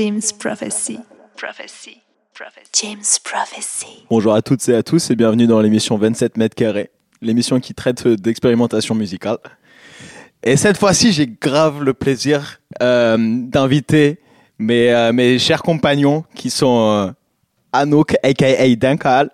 [0.00, 0.98] James Prophecy.
[1.36, 2.00] Prophecy.
[2.32, 2.70] Prophecy.
[2.72, 4.06] James Prophecy.
[4.08, 6.88] Bonjour à toutes et à tous et bienvenue dans l'émission 27 mètres carrés,
[7.20, 9.36] l'émission qui traite d'expérimentation musicale.
[10.42, 14.20] Et cette fois-ci, j'ai grave le plaisir euh, d'inviter
[14.58, 17.12] mes, euh, mes chers compagnons qui sont euh,
[17.74, 19.30] Anouk, aka Dankal.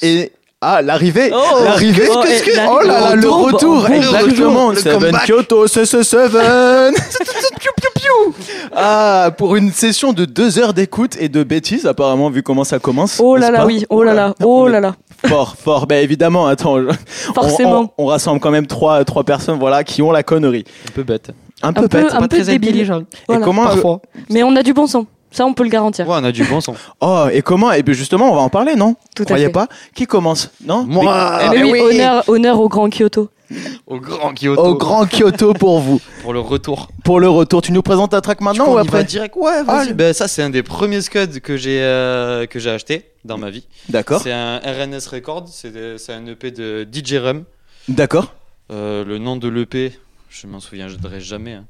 [0.00, 0.32] Et
[0.62, 4.70] ah, l'arrivée, Oh, l'arrivée, oh, qu'est-ce que- oh là là, le retour, retour, bon, exactement,
[4.70, 5.26] le Seven comeback.
[5.26, 6.92] Kyoto, c'est ce Seven.
[7.60, 8.34] Piou, piou, piou.
[8.74, 12.78] Ah, pour une session de deux heures d'écoute et de bêtises, apparemment, vu comment ça
[12.78, 13.18] commence.
[13.22, 14.94] Oh là là, oui, oh là là, oh là là.
[15.26, 15.86] Fort, fort.
[15.86, 16.76] Ben évidemment, attends.
[16.78, 16.88] on-
[17.34, 17.92] Forcément.
[17.98, 20.64] On, on rassemble quand même trois, trois personnes, voilà, qui ont la connerie.
[20.88, 21.30] Un peu bête.
[21.62, 22.12] Un peu Un peu, bête.
[22.14, 22.68] un peu débile.
[22.70, 23.02] intelligent.
[23.28, 23.42] Voilà.
[23.42, 24.00] Et comment Parfois.
[24.30, 25.04] Mais on a du bon sang.
[25.32, 26.08] Ça, on peut le garantir.
[26.08, 26.74] Ouais, on a du bon son.
[27.00, 29.52] Oh, et comment Et bien justement, on va en parler, non Tout à Croyez fait.
[29.52, 31.38] pas Qui commence Non Moi.
[31.38, 31.80] Mais- Mais Eh oui, oui.
[31.94, 33.28] honneur, honneur au grand Kyoto.
[33.86, 34.62] Au grand Kyoto.
[34.62, 36.00] Au grand Kyoto pour vous.
[36.22, 36.88] Pour le retour.
[37.04, 39.34] Pour le retour, tu nous présentes ta track maintenant ou on y va après direct
[39.36, 39.92] Ouais, Ah, vas-y.
[39.94, 43.50] Ben, ça, c'est un des premiers scuds que j'ai euh, que j'ai acheté dans ma
[43.50, 43.66] vie.
[43.88, 44.20] D'accord.
[44.22, 45.46] C'est un RNS Record.
[45.48, 47.44] C'est un EP de DJ Rum.
[47.88, 48.34] D'accord.
[48.70, 51.54] Euh, le nom de l'EP, je m'en souviendrai jamais.
[51.54, 51.64] hein.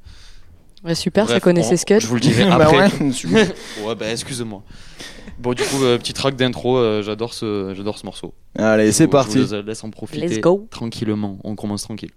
[0.85, 2.01] Ouais, super, ça Bref, connaît on- ses scuds.
[2.01, 2.77] Je vous le dirai Bah après.
[2.79, 2.89] ouais.
[3.85, 4.63] ouais, bah excuse-moi.
[5.39, 6.77] Bon, du coup, euh, petit track d'intro.
[6.79, 8.35] euh, j'adore ce, j'adore ce morceau.
[8.59, 9.39] Allez, c'est parti.
[9.39, 10.27] Je vous laisse en profiter.
[10.27, 10.67] Let's go.
[10.71, 11.39] Tranquillement.
[11.45, 12.11] On commence tranquille.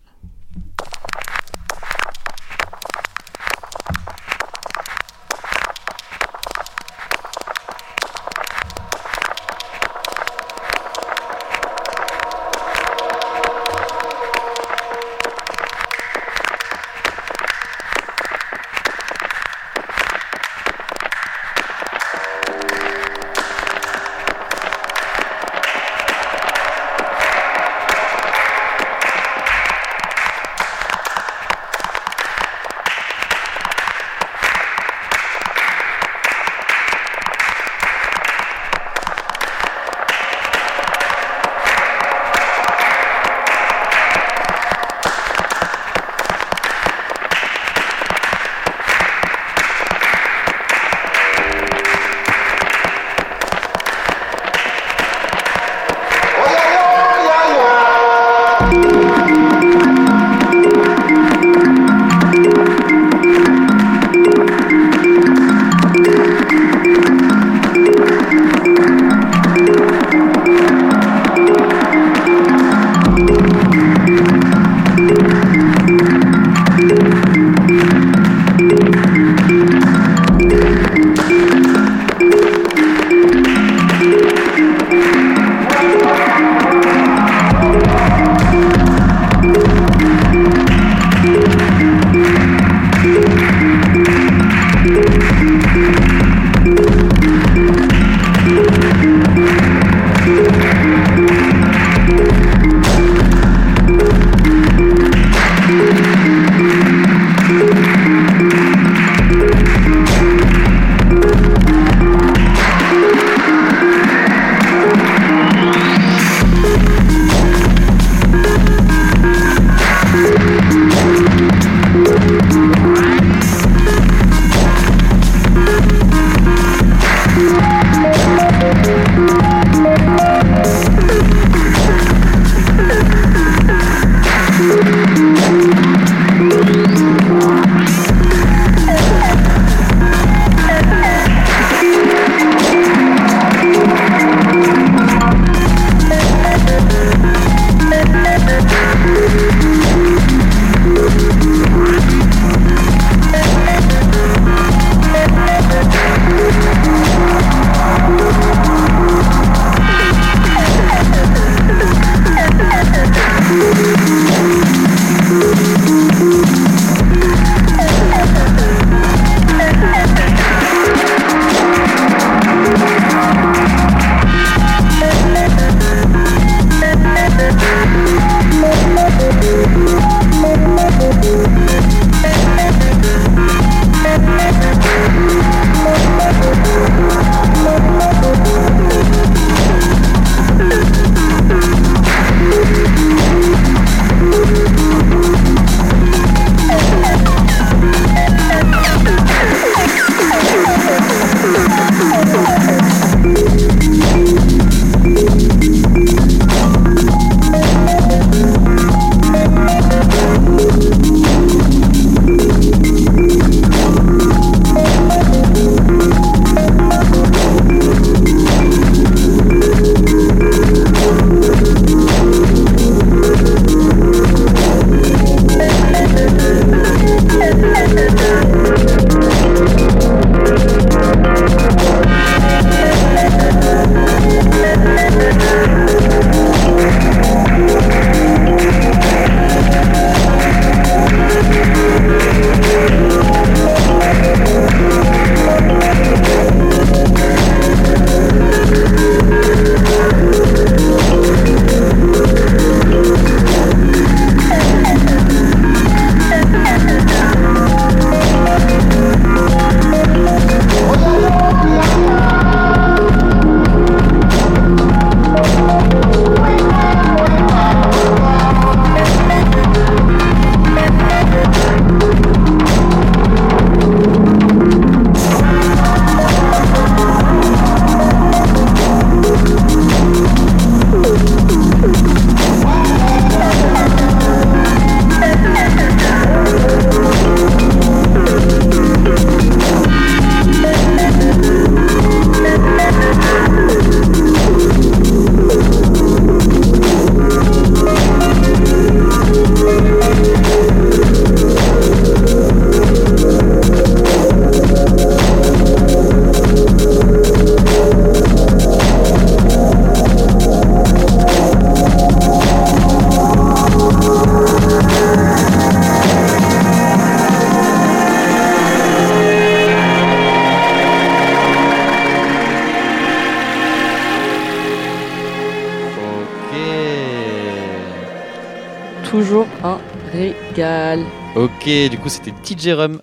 [331.84, 333.02] Ok, du coup, c'était DJ Rum.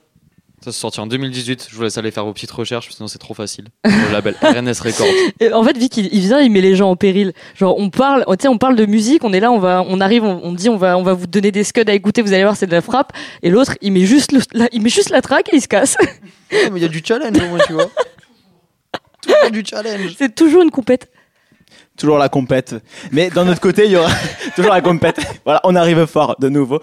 [0.65, 1.69] Ça se sorti en 2018.
[1.71, 3.67] Je vous laisse aller faire vos petites recherches, sinon c'est trop facile.
[3.85, 5.07] Le label RNS Records.
[5.41, 7.33] Et en fait, Vic, il, il vient, il met les gens en péril.
[7.55, 10.01] Genre, on parle, tu sais, on parle de musique, on est là, on va, on
[10.01, 12.33] arrive, on, on dit, on va, on va vous donner des scuds à écouter, vous
[12.33, 13.13] allez voir, c'est de la frappe.
[13.43, 15.69] Et l'autre, il met juste le, la, il met juste la track et il se
[15.69, 15.97] casse.
[16.53, 17.89] Ouais, mais il y a du challenge au moins, tu vois.
[19.23, 20.17] Toujours du challenge.
[20.19, 21.09] c'est toujours une compète.
[21.97, 22.75] Toujours la compète.
[23.13, 24.11] Mais d'un autre côté, il y aura
[24.57, 25.21] toujours la compète.
[25.45, 26.81] Voilà, on arrive fort de nouveau.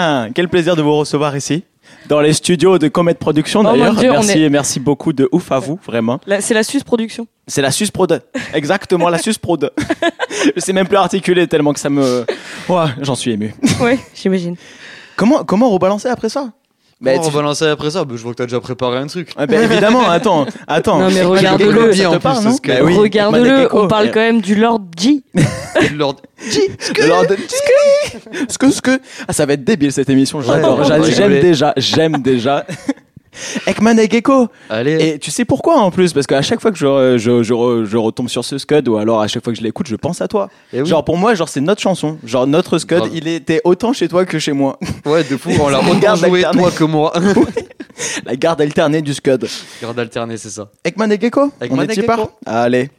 [0.00, 1.62] Putain, quel plaisir de vous recevoir ici.
[2.08, 3.92] Dans les studios de Comet Production Oh d'ailleurs.
[3.98, 6.18] On merci, merci beaucoup de ouf à vous, vraiment.
[6.40, 7.26] C'est la Suisse Production.
[7.46, 8.22] C'est la Sus Prod.
[8.54, 9.70] Exactement, la Sus Prod.
[10.56, 12.24] Je sais même plus articuler tellement que ça me.
[12.70, 13.54] Ouais, j'en suis ému.
[13.82, 14.56] Ouais, j'imagine.
[15.16, 16.50] Comment, comment rebalancer après ça?
[17.02, 18.04] Mais Ben, on tu- va lancer après ça?
[18.04, 19.30] Bah, je vois que t'as déjà préparé un truc.
[19.36, 20.98] Ah ben, évidemment, attends, attends.
[20.98, 23.80] Non, mais regarde-le, oui, Regarde-le, Gecko.
[23.84, 25.22] on parle quand même du Lord G.
[25.96, 26.16] Lord.
[26.38, 27.24] Le Lord
[28.48, 29.00] Ce que, ce que.
[29.26, 30.84] Ah, ça va être débile cette émission, j'adore.
[31.04, 32.66] J'aime déjà, j'aime déjà.
[33.66, 34.48] Ekman et Gecko.
[34.68, 34.98] Allez.
[35.14, 36.12] Et tu sais pourquoi en plus?
[36.12, 38.96] Parce qu'à chaque fois que je, je, je, re- je retombe sur ce scud ou
[38.96, 40.48] alors à chaque fois que je l'écoute, je pense à toi.
[40.72, 40.88] Eh oui.
[40.88, 42.18] Genre pour moi, genre c'est notre chanson.
[42.24, 44.78] Genre notre scud, il était autant chez toi que chez moi.
[45.06, 45.50] Ouais, de fou.
[45.60, 47.12] On l'a autant garde joué toi que moi.
[48.24, 49.46] La garde alternée du scud.
[49.82, 50.70] Garde alternée, c'est ça.
[50.84, 51.52] Ekman et Gecko?
[51.60, 52.30] Ekman On et est Gecko.
[52.46, 52.90] Allez.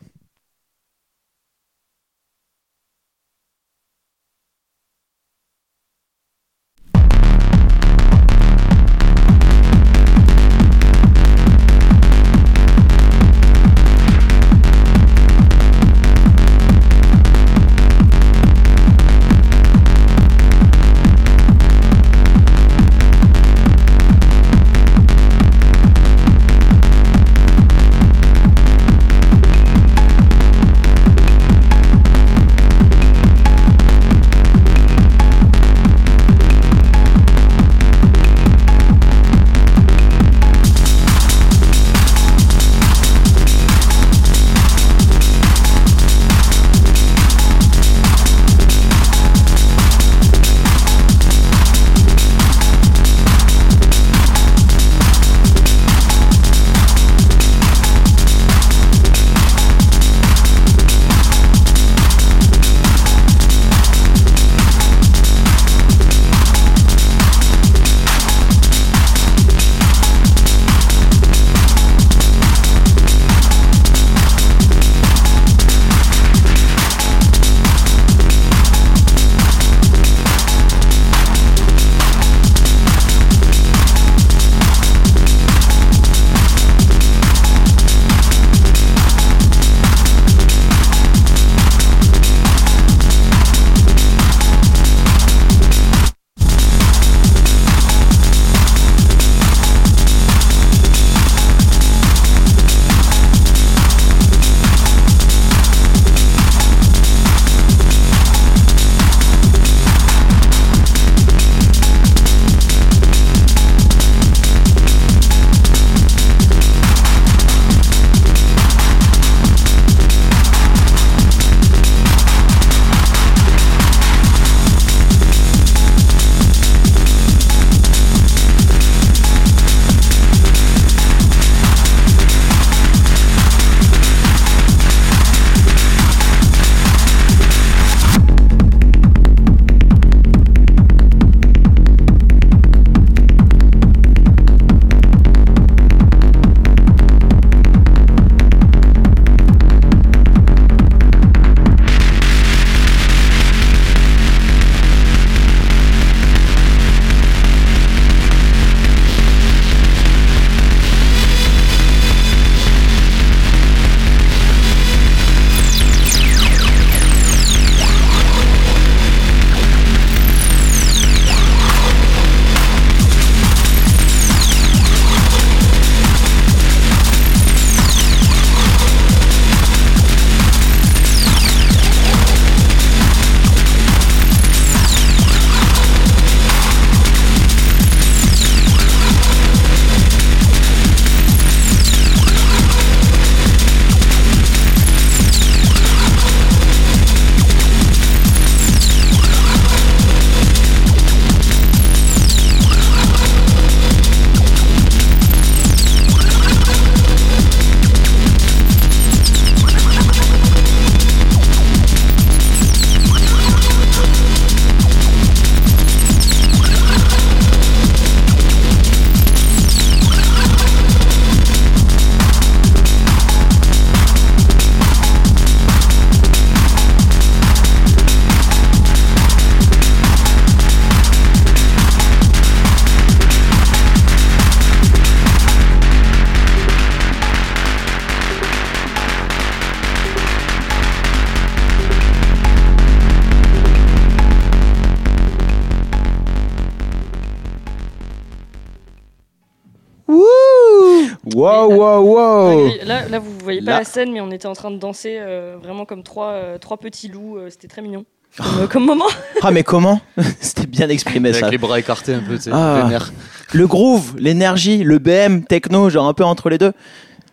[253.56, 256.32] Voyez pas la scène, mais on était en train de danser euh, vraiment comme trois,
[256.32, 257.38] euh, trois petits loups.
[257.38, 258.06] euh, C'était très mignon.
[258.38, 259.06] Comme, comme moment.
[259.42, 260.00] Ah, mais comment
[260.40, 261.40] C'était bien exprimé ça.
[261.40, 262.82] Avec les bras écartés un peu, tu sais, Ah.
[262.84, 263.12] vénère.
[263.54, 266.72] Le groove, l'énergie, le BM, techno, genre un peu entre les deux.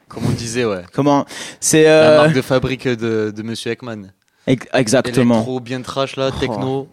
[0.09, 0.83] Comme on disait, ouais.
[0.93, 1.25] Comment
[1.61, 1.85] C'est.
[1.85, 4.13] La euh, marque de fabrique de, de Monsieur Ekman.
[4.49, 5.35] ex- Exactement.
[5.37, 6.89] Électro bien trash là, techno.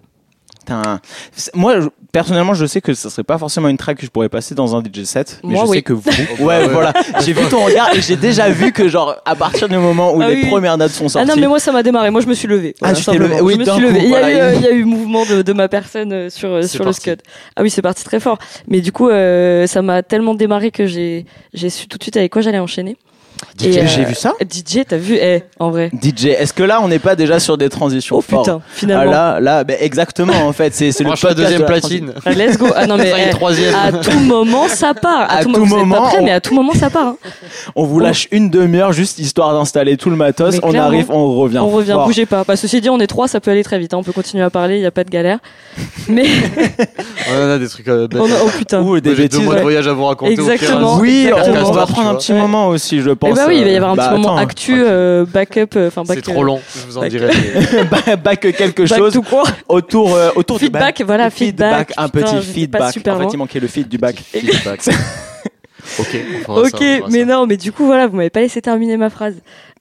[1.54, 4.30] Moi, je- personnellement, je sais que ça serait pas forcément une track que je pourrais
[4.30, 5.78] passer dans un DJ set, mais Moi, je oui.
[5.78, 6.04] sais que vous.
[6.40, 6.94] Ouais, voilà.
[7.24, 10.22] J'ai vu ton regard et j'ai déjà vu que, genre, à partir du moment où
[10.22, 10.50] Ah les oui.
[10.50, 11.28] premières notes sont Ah sorties.
[11.30, 12.10] non, mais moi ça m'a démarré.
[12.10, 12.76] Moi je me suis levé.
[12.82, 13.42] Ah, tu t'es levé.
[13.42, 14.00] Oui, je me suis coup, levé.
[14.04, 15.68] Il y, a voilà, eu, il- euh, il y a eu mouvement de, de ma
[15.68, 17.22] personne euh, sur, euh, sur le scud.
[17.56, 18.38] Ah oui, c'est parti très fort.
[18.68, 22.18] Mais du coup, euh, ça m'a tellement démarré que j'ai j'ai su tout de suite
[22.18, 22.98] avec quoi j'allais enchaîner.
[23.58, 24.34] DJ, euh, j'ai vu ça.
[24.42, 25.90] DJ, t'as vu Eh, en vrai.
[25.94, 28.70] DJ, est-ce que là, on n'est pas déjà sur des transitions Oh fortes putain, Ah
[28.74, 29.12] finalement.
[29.12, 32.14] là, là, ben, exactement, en fait, c'est c'est le podcast deuxième de la platine.
[32.26, 32.68] Ah, Let's go.
[32.76, 33.74] Ah non mais Ça y est, eh, troisième.
[33.76, 35.22] à tout moment ça part.
[35.22, 36.74] À, À tout, tout mo- vous êtes moment, pas prêts, on- mais à tout moment
[36.74, 37.08] ça part.
[37.08, 37.18] hein.
[37.76, 40.54] On vous lâche une demi-heure juste histoire d'installer tout le matos.
[40.56, 40.88] Mais On clairement.
[40.88, 41.60] arrive, on revient.
[41.60, 42.06] on revient, fort.
[42.08, 42.44] bougez pas.
[42.46, 43.94] Bah, ceci dit, on est trois, ça peut aller très vite.
[43.94, 43.98] hein.
[43.98, 45.40] On peut continuer à parler, il y a pas de galère.
[46.10, 46.26] Mais
[47.32, 47.88] On a des trucs.
[47.88, 48.20] euh, bêtes.
[48.22, 48.82] on a- oh putain.
[48.82, 49.40] Ou des Moi, J'ai deux bêtises.
[49.42, 49.64] mois de ouais.
[49.64, 50.34] voyage à vous raconter.
[50.40, 50.98] au pire, Exactement.
[50.98, 51.72] Oui, on, Exactement.
[51.72, 53.40] va prendre un petit moment aussi, je pense.
[53.40, 55.76] Eh bah oui, il va y avoir un Bah, petit moment attends, actu, euh, backup,
[55.76, 56.18] euh, enfin back.
[56.18, 57.30] C'est trop long, je vous en back- dirai.
[58.24, 61.02] Back- quelque Back chose to quoi autour, euh, autour du Feedback, back.
[61.06, 61.94] voilà, feedback, feedback.
[61.98, 62.94] un Putain, petit feedback.
[62.94, 64.16] super en fait, il manquait le feedback.
[64.32, 64.82] Feedback.
[66.00, 66.18] ok,
[66.48, 67.26] on Ok, ça, on mais ça.
[67.26, 69.36] non, mais du coup voilà, vous m'avez pas laissé terminer ma phrase.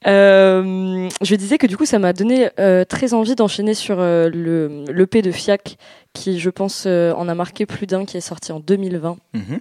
[0.07, 4.29] Euh, je disais que du coup ça m'a donné euh, très envie d'enchaîner sur euh,
[4.29, 5.79] le l'EP de Fiac
[6.13, 9.61] qui je pense euh, en a marqué plus d'un qui est sorti en 2020 Mhm.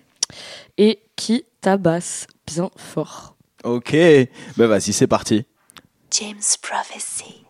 [0.77, 3.32] et qui tabasse bien fort.
[3.63, 3.95] Ok,
[4.57, 5.45] bah vas-y, c'est parti.
[6.11, 7.42] James Prophecy.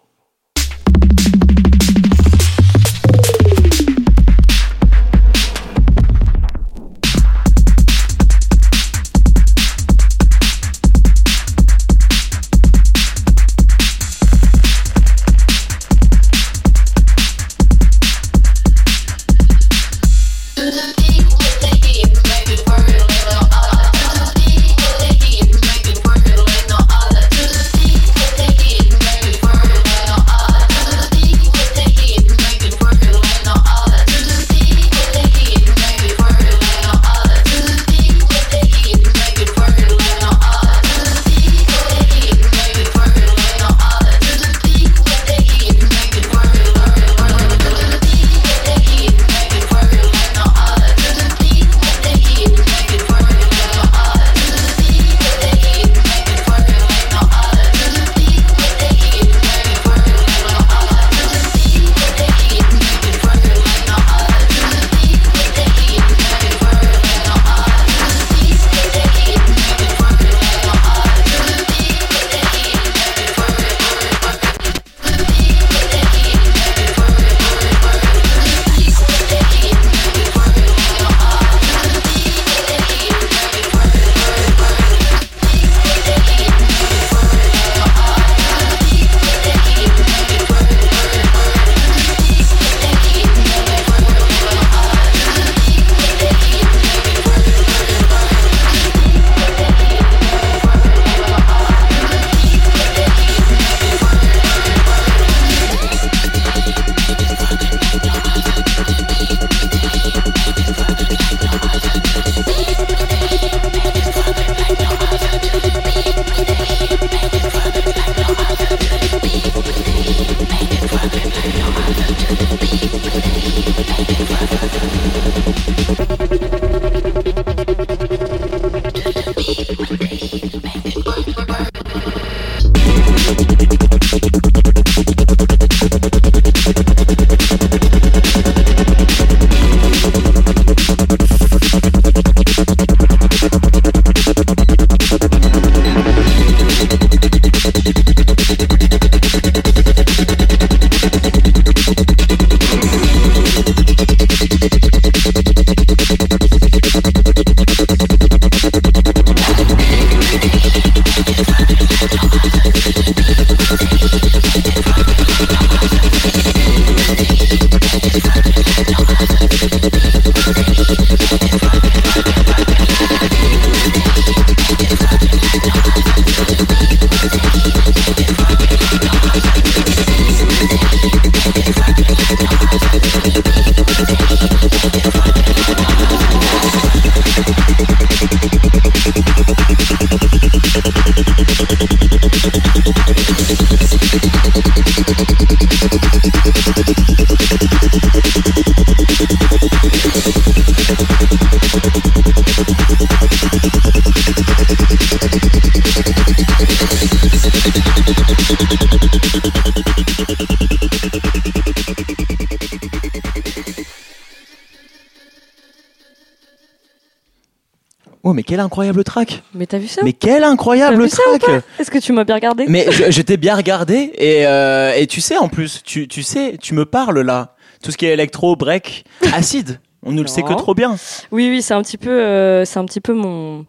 [218.63, 221.43] Incroyable track Mais t'as vu ça Mais quel incroyable track
[221.79, 225.37] Est-ce que tu m'as bien regardé Mais t'ai bien regardé et, euh, et tu sais
[225.37, 227.55] en plus, tu, tu sais, tu me parles là.
[227.83, 230.95] Tout ce qui est électro, break, acide, on ne le sait que trop bien.
[231.31, 233.65] Oui, oui, c'est un petit peu, euh, c'est un petit peu mon,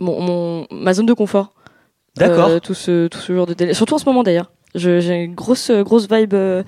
[0.00, 1.52] mon, mon- ma zone de confort.
[2.16, 2.48] D'accord.
[2.48, 3.74] Euh, tout ce, tout ce genre de délai.
[3.74, 4.50] Surtout en ce moment d'ailleurs.
[4.74, 6.64] J'ai une grosse, grosse vibe de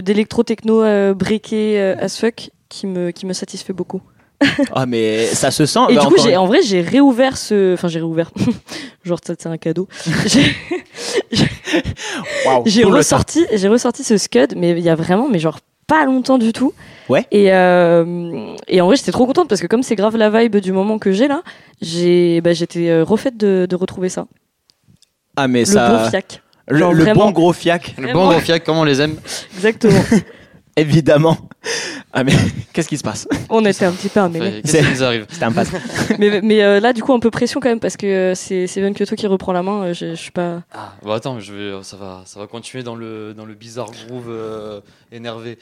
[0.00, 4.00] d'électro techno euh, breaké as fuck qui me, qui me satisfait beaucoup.
[4.72, 5.80] Ah mais ça se sent.
[5.90, 8.30] Et bah, du coup, j'ai, en vrai, j'ai réouvert ce, enfin, j'ai réouvert.
[9.04, 9.86] Genre, ça, c'est un cadeau.
[10.26, 10.54] j'ai,
[12.66, 16.38] j'ai ressorti, j'ai ressorti ce scud, mais il y a vraiment, mais genre pas longtemps
[16.38, 16.72] du tout.
[17.08, 17.26] Ouais.
[17.30, 20.56] Et euh, et en vrai, j'étais trop contente parce que comme c'est grave la vibe
[20.56, 21.42] du moment que j'ai là,
[21.82, 24.26] j'ai, bah, j'étais euh, refaite de, de retrouver ça.
[25.36, 25.88] Ah mais Le ça.
[26.04, 26.42] bon fiac.
[26.68, 27.24] le, Genre le vraiment.
[27.26, 29.16] bon gros fiac, Le bon gros fiac, comment on les aime
[29.54, 30.00] Exactement.
[30.76, 31.36] évidemment.
[32.12, 32.32] Ah mais
[32.72, 33.28] qu'est-ce qui se passe?
[33.48, 34.18] On était un petit peu.
[34.18, 34.30] Enfin,
[34.64, 35.26] Qu'est-ce qui nous arrive?
[35.30, 35.68] C'était un passe.
[36.18, 38.66] mais mais euh, là, du coup, un peu pression quand même parce que euh, c'est
[38.66, 39.84] c'est Van Kyoto qui reprend la main.
[39.84, 40.62] euh, Je, je suis pas.
[40.74, 43.90] Ah, bon, attends, je vais, ça va, ça va continuer dans le, dans le bizarre
[44.08, 44.80] groove euh,
[45.12, 45.56] énervé.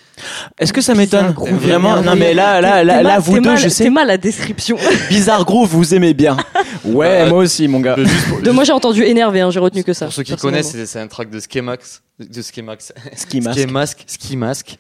[0.59, 1.35] Est-ce que ça m'étonne?
[1.37, 2.07] Vraiment énervé.
[2.09, 3.85] Non mais là, là, là, là, mal- vous deux, mal- je sais.
[3.85, 4.79] T'es mal la description.
[5.11, 6.39] Bizarre groove, vous aimez bien.
[6.85, 7.97] Ouais, Bah, moi aussi, mon gars.
[8.29, 9.43] Pour, De moi, j'ai entendu énervé.
[9.43, 10.07] Hein, j'ai retenu que ça.
[10.07, 13.59] pour ceux qui connaissent, c'est, c'est un track de Skemax, de Skemax, Ski mask.
[13.59, 14.79] Ski Mask, Ski Mask,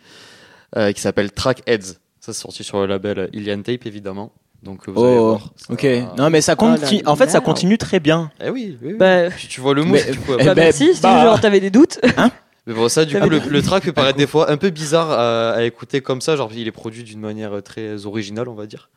[0.76, 1.94] euh, qui s'appelle Track Heads.
[2.20, 4.32] Ça, c'est sorti sur le label Ilian Tape, évidemment.
[4.62, 5.52] Donc, vous allez Oh, voir.
[5.56, 5.84] ça ok.
[5.84, 7.02] va- Non mais ça continue.
[7.02, 8.30] là en fait, ça continue très bien.
[8.44, 8.94] Eh oui, oui, oui.
[8.98, 10.32] Bah, Tu, tu vois le move, Mais- du coup.
[10.38, 10.94] eh bah, ben, merci.
[10.94, 11.22] Si bah.
[11.22, 12.00] genre t'avais des doutes.
[12.66, 15.10] Mais bon, ça, du coup, le, le track peut paraître des fois un peu bizarre
[15.12, 16.36] à, à écouter comme ça.
[16.36, 18.90] Genre, il est produit d'une manière très originale, on va dire.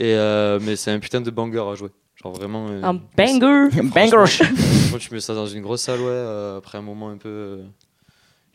[0.00, 1.88] Et euh, mais c'est un putain de banger à jouer.
[2.22, 2.66] Genre vraiment.
[2.68, 3.80] euh, Un banger.
[3.82, 4.10] Banger.
[4.26, 7.60] Franchement, tu mets ça dans une grosse salle, ouais, euh, après un moment un peu.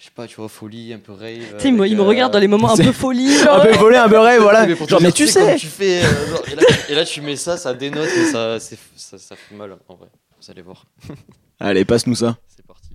[0.03, 1.39] Euh, je sais pas, tu vois, folie, un peu rave.
[1.57, 3.35] Tu sais, il me, il me regarde dans les moments un peu folie.
[3.49, 4.65] Un peu volé, un peu rêve, voilà.
[4.67, 6.03] Mais Genre, mais tu sais, tu fais.
[6.03, 9.35] euh, genre, et, là, et là, tu mets ça, ça dénote et ça, ça, ça
[9.35, 10.07] fait mal en vrai.
[10.41, 10.85] Vous allez voir.
[11.59, 12.37] Allez, passe-nous ça.
[12.47, 12.89] C'est parti.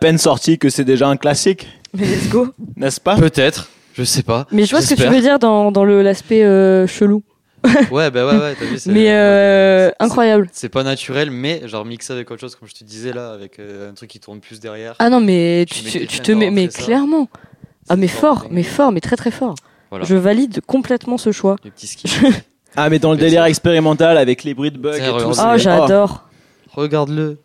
[0.00, 2.48] Peine sorti que c'est déjà un classique, Mais let's go.
[2.76, 3.16] n'est-ce pas?
[3.16, 4.46] Peut-être, je sais pas.
[4.52, 7.22] Mais je vois ce que tu veux dire dans, dans le- l'aspect euh, chelou.
[7.90, 8.78] Ouais, bah ouais, ouais, t'as vu.
[8.78, 10.48] c'est- Mais euh, incroyable.
[10.52, 13.58] C'est pas naturel, mais genre mixé avec autre chose, comme je te disais là, avec
[13.58, 14.94] euh, un truc qui tourne plus derrière.
[15.00, 16.82] Ah non, mais Tu tu, te mets, mais ça.
[16.82, 17.28] clairement.
[17.88, 19.56] Ah, mais fort, fort, mais fort, mais très très fort.
[19.90, 20.04] Voilà.
[20.04, 21.56] Je valide complètement ce choix.
[21.64, 22.12] Les petits skis.
[22.76, 25.32] Ah, mais dans le délire expérimental avec les bruits de bugs et tout.
[25.32, 26.28] c'est- Oh, j'adore.
[26.70, 27.38] Regarde-le.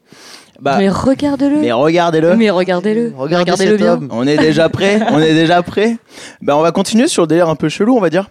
[0.63, 1.58] Bah, mais regardez-le.
[1.60, 2.36] mais regardez-le.
[2.38, 3.12] Mais regardez-le.
[3.17, 3.93] Regardez Regardez-le cet bien.
[3.95, 4.08] homme.
[4.12, 5.97] On est déjà prêt On est déjà prêt
[6.41, 8.30] Ben on va continuer sur le délire un peu chelou, on va dire.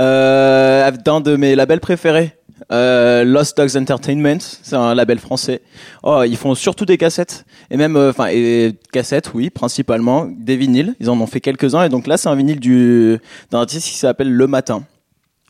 [0.00, 2.36] Euh, d'un de mes labels préférés,
[2.72, 5.60] euh, Lost Dogs Entertainment, c'est un label français.
[6.04, 10.56] Oh, ils font surtout des cassettes et même, euh, enfin, et cassettes, oui, principalement des
[10.56, 10.94] vinyles.
[11.00, 13.18] Ils en ont fait quelques-uns et donc là, c'est un vinyle du
[13.50, 14.84] d'un artiste qui s'appelle Le Matin.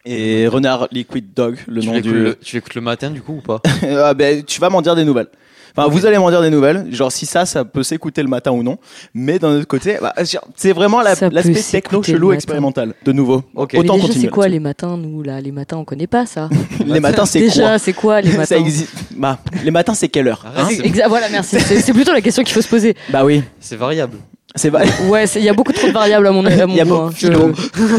[0.07, 2.13] Et Renard Liquid Dog, le tu nom du.
[2.13, 3.61] le, tu l'écoutes le matin du coup ou pas?
[3.83, 5.29] Ah ben, tu vas m'en dire des nouvelles.
[5.77, 6.87] Enfin, vous allez m'en dire des nouvelles.
[6.93, 8.79] Genre, si ça, ça peut s'écouter le matin ou non.
[9.13, 10.15] Mais d'un autre côté, bah,
[10.55, 12.95] c'est vraiment la- Ça l'aspect s'écouter techno chelou expérimental.
[13.05, 13.43] De nouveau.
[13.57, 13.73] Ok.
[13.73, 14.27] Mais Autant déjà, continuer.
[14.27, 15.41] c'est quoi les matins, nous, là?
[15.41, 16.49] Les matins, on connaît pas ça.
[16.87, 17.79] Les matins, c'est Déjà, quoi?
[17.79, 18.57] c'est quoi les Ça matins?
[18.57, 18.91] existe.
[19.17, 20.45] Bah, les matins, c'est quelle heure?
[20.57, 20.69] Hein
[21.09, 21.59] Voilà, merci.
[21.61, 22.95] C'est plutôt la question qu'il faut se poser.
[23.11, 23.43] Bah oui.
[23.59, 24.19] C'est variable.
[24.55, 24.71] C'est.
[25.09, 26.85] Ouais, il y a beaucoup trop de variables à mon, à mon Il y a
[26.85, 27.11] goût, beaucoup- hein.
[27.17, 27.53] Je- Philo.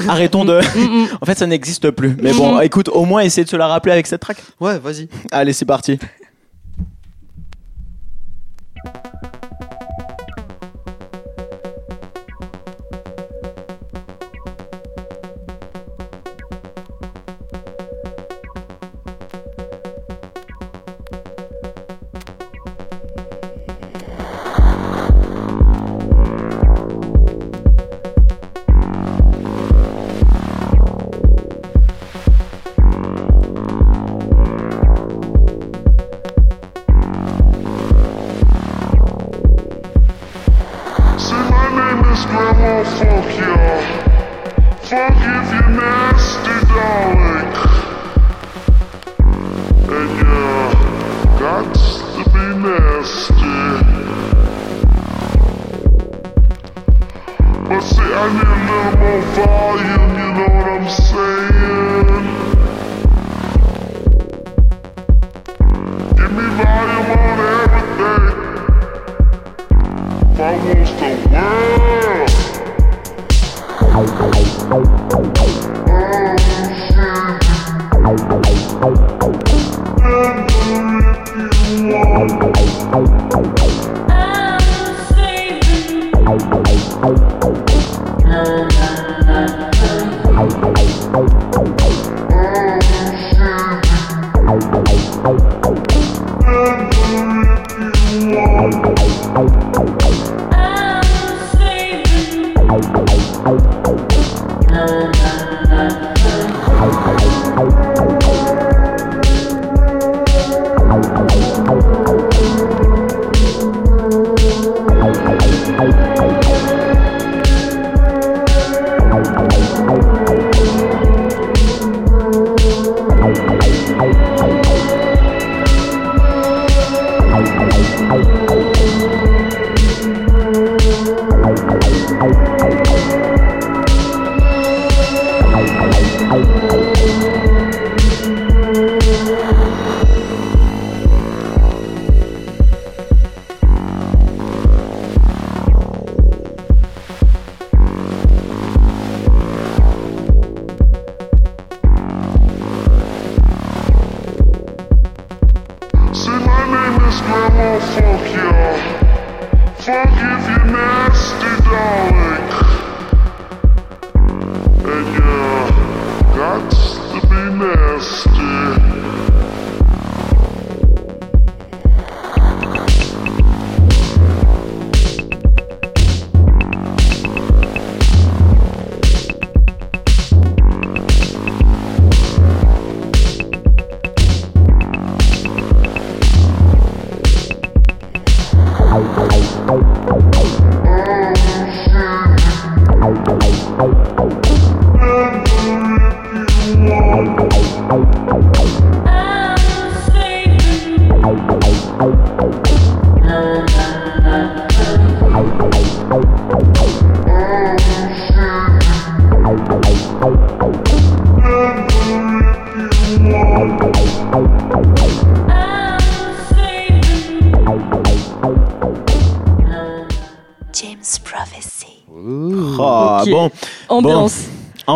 [0.08, 0.60] Arrêtons de.
[0.78, 1.08] Mm, mm.
[1.22, 2.16] En fait, ça n'existe plus.
[2.22, 4.38] Mais bon, écoute, au moins, essaye de se la rappeler avec cette track.
[4.62, 5.10] Ouais, vas-y.
[5.32, 6.00] Allez, c'est parti.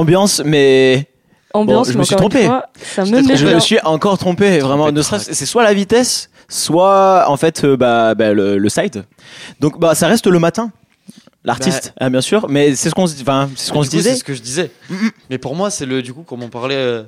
[0.10, 1.08] Ambiance, mais
[1.54, 2.46] Ambiance, Bon, je mais me suis trompé.
[2.46, 3.24] fois, ça Je me
[3.56, 4.60] je suis encore trompé.
[4.60, 8.70] Vraiment, ne serait-ce- c'est soit la vitesse, soit en fait euh, bah, bah, le, le
[8.70, 9.04] side.
[9.60, 10.72] Donc bah ça reste le matin.
[11.44, 13.92] L'artiste, ah, bien sûr, mais c'est ce qu'on se, enfin, c'est ce qu'on Du se
[13.92, 14.12] coup, disait.
[14.12, 14.70] C'est ce que je disais.
[15.30, 17.04] Mais pour moi, c'est le du coup, comme on parlait euh,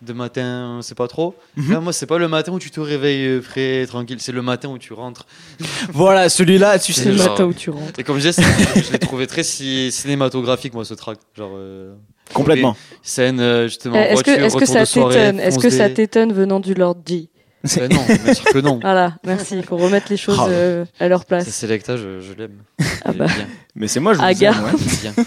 [0.00, 1.34] de matin, on sait pas trop.
[1.56, 1.72] Mhm.
[1.72, 4.18] Là, moi, c'est pas le matin où tu te réveilles euh, frais, tranquille.
[4.20, 5.26] C'est le matin où tu rentres.
[5.92, 7.10] Voilà, celui-là, tu C'est sais.
[7.10, 7.98] le genre- matin où tu rentres.
[7.98, 11.18] Et comme je disais, c'est- je l'ai trouvé très ci- cinématographique, moi, ce track.
[11.36, 11.94] Genre, euh,
[12.34, 12.76] Complètement.
[13.02, 16.74] scène, euh, justement, Eh, Est-ce que, est-ce ça t'étonne Est-ce que ça t'étonne venant du
[16.74, 17.28] Lord G
[17.78, 18.78] Euh, Non, bien sûr que non.
[18.82, 19.60] Voilà, merci.
[19.62, 20.46] Qu'on remette les choses Oh.
[20.48, 21.48] euh, à leur place.
[21.48, 22.58] Selecta, je, je l'aime.
[23.04, 23.26] Ah bah.
[23.74, 24.50] Mais c'est moi, je vous Aga.
[24.52, 24.70] aime, ouais.
[25.02, 25.14] bien.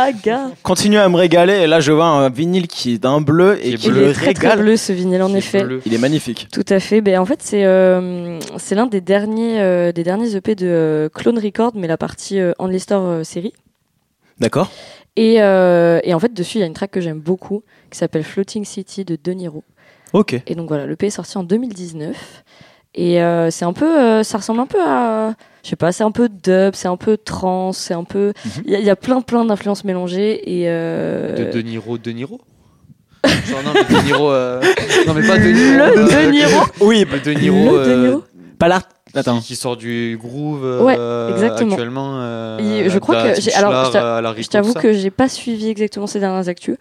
[0.00, 1.54] Ah, gars Continue à me régaler.
[1.54, 3.94] Et là, je vois un vinyle qui est d'un bleu et Qui est qui Il
[3.94, 5.64] le est très très bleu ce vinyle en effet.
[5.64, 5.80] bleu.
[5.86, 6.46] Il est magnifique.
[6.52, 7.00] Tout à fait.
[7.00, 11.08] Ben, en fait, c'est euh, c'est l'un des derniers euh, des derniers EP de euh,
[11.08, 13.52] Clone Record, mais la partie euh, Only Star euh, série.
[14.38, 14.70] D'accord.
[15.20, 17.98] Et, euh, et en fait, dessus, il y a une track que j'aime beaucoup qui
[17.98, 19.64] s'appelle Floating City de De Niro.
[20.12, 20.40] Ok.
[20.46, 22.44] Et donc voilà, l'EP est sorti en 2019.
[22.94, 26.04] Et euh, c'est un peu, euh, ça ressemble un peu à, je sais pas, c'est
[26.04, 28.62] un peu dub, c'est un peu trance, c'est un peu, Mhm.
[28.64, 31.98] il y, a- il y a plein plein d'influences mélangées et euh, De De Niro,
[31.98, 32.40] De Niro
[33.24, 34.30] Genre, non, mais De Niro.
[34.30, 34.60] euh,
[35.06, 35.76] Non, mais pas De Niro.
[35.76, 37.56] le euh, De Niro, Oui, Le De Niro.
[37.78, 38.24] le De euh, Niro.
[38.58, 38.88] pas l'art.
[39.14, 39.40] Attends.
[39.40, 41.72] Qui, qui sort du groove Ouais, euh, exactement.
[41.72, 42.20] actuellement.
[42.20, 43.84] euh, Il- je de crois la que j'ai- alors,
[44.36, 46.76] je Je t'avoue que j'ai pas suivi exactement ces dernières actus,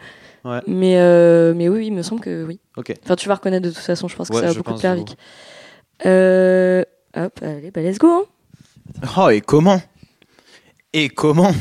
[0.46, 0.60] Ouais.
[0.68, 2.60] mais euh, mais oui, il me semble que oui.
[3.06, 4.70] Enfin, tu vas reconnaître de toute façon, je pense que Ouais, ça va je beaucoup
[4.70, 5.18] te pense, plaire, je Vic.
[6.06, 6.84] Euh,
[7.16, 8.08] hop, allez, bah let's go.
[8.08, 8.24] hein.
[9.18, 9.82] Oh, et comment?
[10.94, 11.52] Et comment?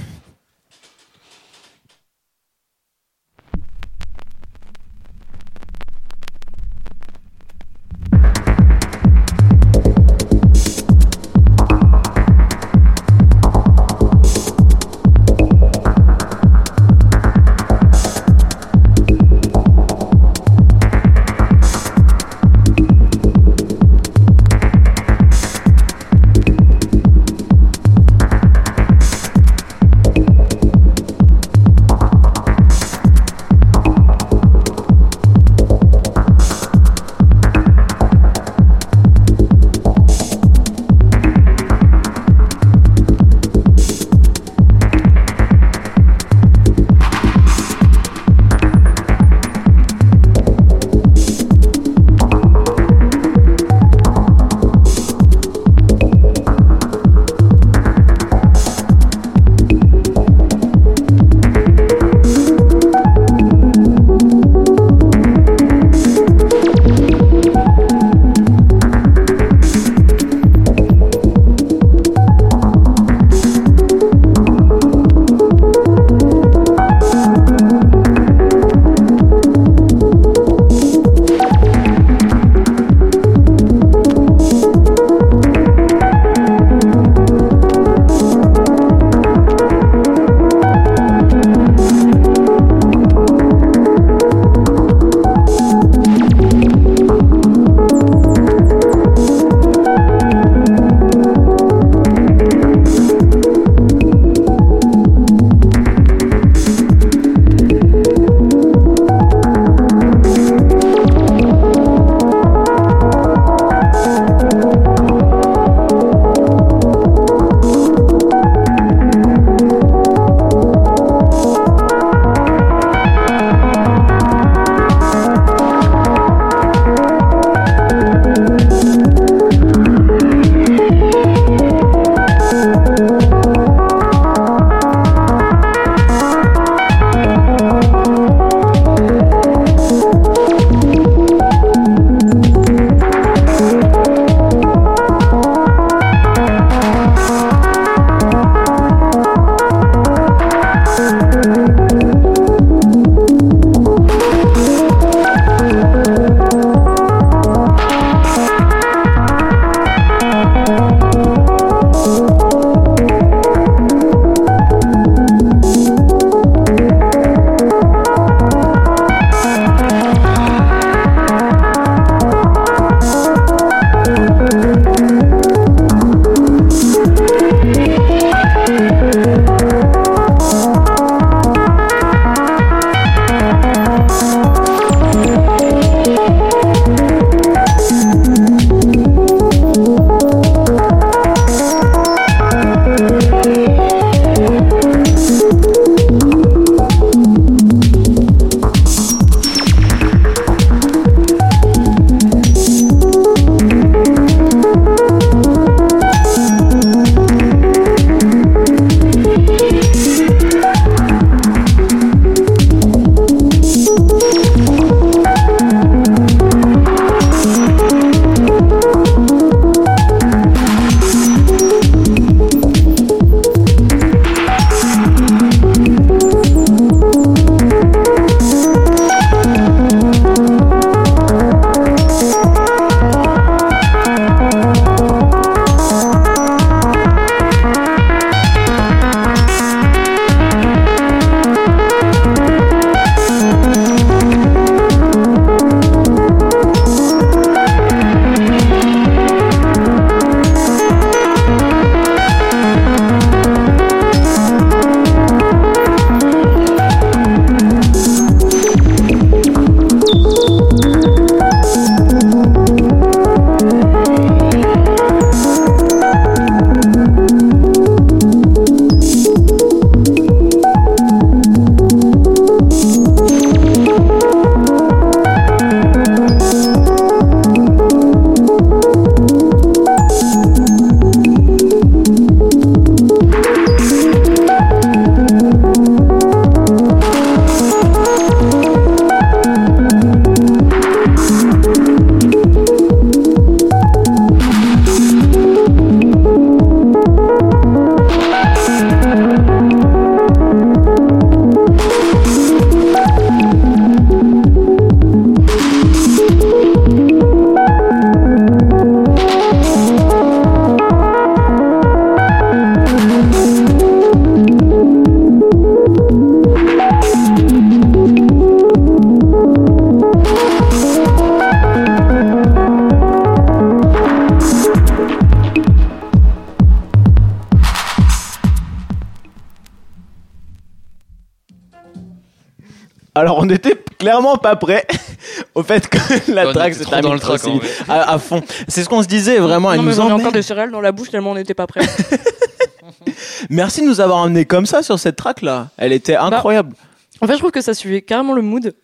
[334.47, 334.87] Pas prêt
[335.57, 335.99] au fait que
[336.33, 338.43] la On track se trop termine dans le track, aussi à, à fond.
[338.69, 339.73] C'est ce qu'on se disait vraiment.
[339.73, 340.21] Elle non, mais nous j'en ai emmène.
[340.27, 341.85] encore des céréales dans la bouche tellement on n'était pas prêts.
[343.51, 345.71] Merci de nous avoir emmenés comme ça sur cette track là.
[345.77, 346.75] Elle était Bah, incroyable.
[347.21, 348.75] En fait, je trouve que ça suivait carrément le mood.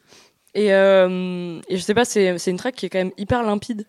[0.54, 3.42] Et, euh, et je sais pas, c'est c'est une track qui est quand même hyper
[3.42, 3.86] limpide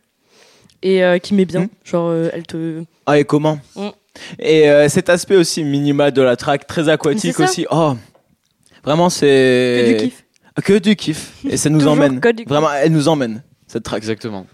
[0.81, 1.61] et euh, qui met bien.
[1.61, 1.69] Mm.
[1.83, 2.83] Genre, euh, elle te.
[3.05, 3.87] Ah et comment Mm.
[4.37, 7.65] Et euh, cet aspect aussi minimal de la track, très aquatique aussi.
[7.71, 7.95] Oh,
[8.83, 9.25] vraiment c'est
[9.87, 10.22] Que du kiff.
[10.63, 11.33] Que du kiff.
[11.49, 12.19] Et ça nous emmène.
[12.19, 12.47] que du kiff.
[12.49, 13.97] Vraiment, elle nous emmène cette track.
[13.97, 14.45] Exactement.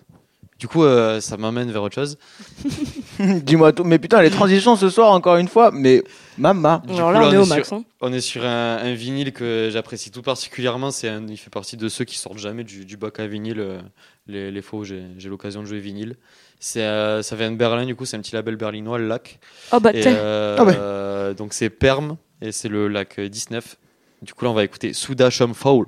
[0.57, 2.17] Du coup, euh, ça m'amène vers autre chose.
[3.19, 3.83] Dis-moi tout.
[3.83, 5.71] Mais putain, les transitions ce soir encore une fois.
[5.73, 6.03] Mais
[6.37, 6.81] mama.
[6.85, 7.71] Du Alors coup, là, on est au sur- max.
[7.71, 7.83] hein.
[8.01, 10.91] On est sur un, un vinyle que j'apprécie tout particulièrement.
[10.91, 13.59] C'est un- il fait partie de ceux qui sortent jamais du, du bac à vinyle.
[13.59, 13.79] euh,
[14.27, 16.15] les, les fois où j'ai j'ai l'occasion de jouer vinyle.
[16.59, 19.39] C'est, euh, ça vient de Berlin, du coup, c'est un petit label berlinois, le lac.
[19.71, 20.75] Oh bah, Et, euh, Ah ouais.
[20.77, 23.77] euh, donc c'est Perm et c'est le lac 19.
[24.21, 25.85] Du coup, là, on va écouter Souda Shom Foul.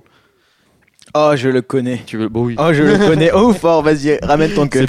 [1.14, 2.02] Oh, je le connais.
[2.06, 2.56] Tu veux Bon, oui.
[2.58, 3.32] Oh, je le connais.
[3.34, 3.82] Oh, fort.
[3.82, 4.86] Vas-y, ramène ton queue.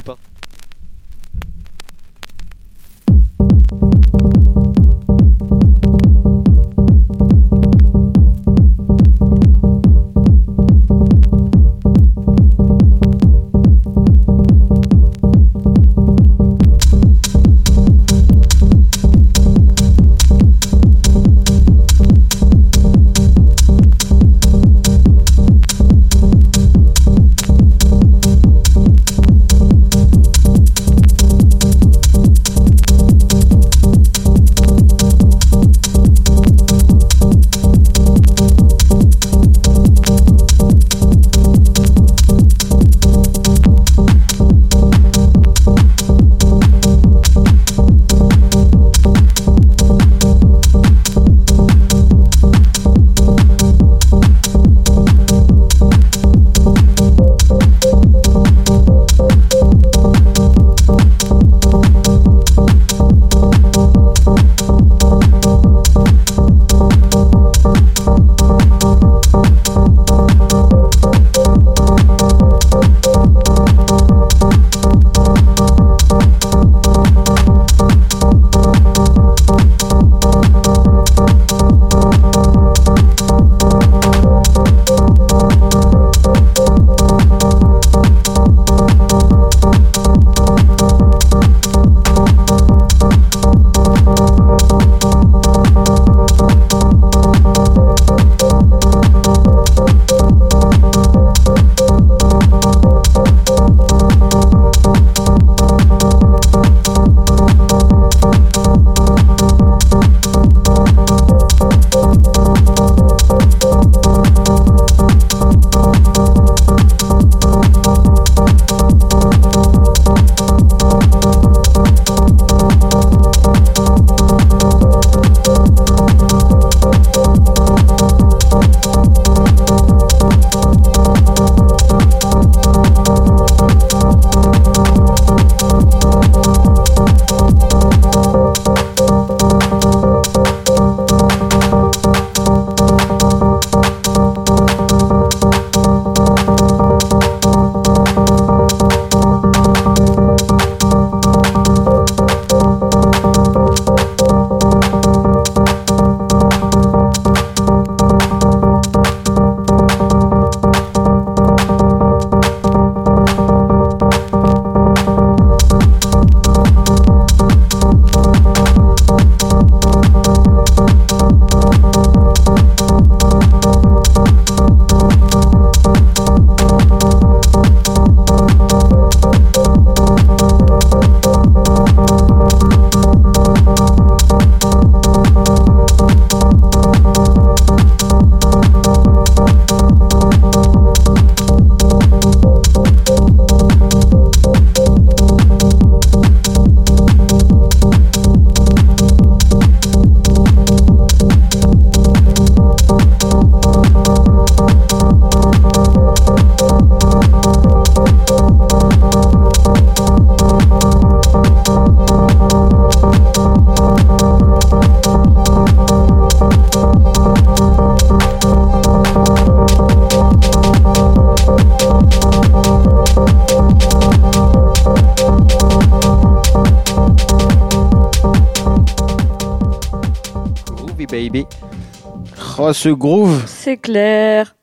[232.65, 233.43] Oh, ce groove.
[233.45, 234.55] C'est clair.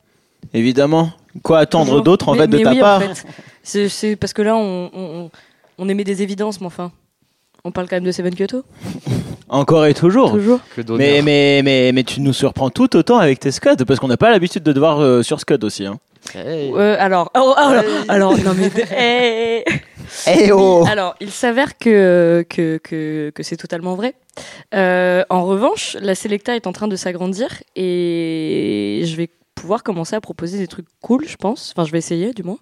[0.55, 1.11] Évidemment.
[1.43, 3.89] Quoi attendre d'autre en Mais- fait de mais ta oui, en part fait.
[3.89, 5.31] C'est- parce que là, on, on,
[5.79, 6.91] on émet des évidences, mais enfin.
[7.63, 8.63] On parle quand même de Seven Kyoto,
[9.51, 10.31] Encore et toujours.
[10.31, 10.61] toujours.
[10.97, 14.17] Mais, mais, mais, mais tu nous surprends tout autant avec tes scuds parce qu'on n'a
[14.17, 15.85] pas l'habitude de te voir euh, sur scud aussi.
[15.85, 15.99] Hein.
[16.35, 16.73] Hey.
[16.73, 19.65] Euh, alors, oh, alors, alors, non mais,
[20.53, 24.15] oh alors, il s'avère que que que, que c'est totalement vrai.
[24.75, 30.15] Euh, en revanche, la Selecta est en train de s'agrandir et je vais pouvoir commencer
[30.15, 31.73] à proposer des trucs cool, je pense.
[31.75, 32.59] Enfin, je vais essayer, du moins.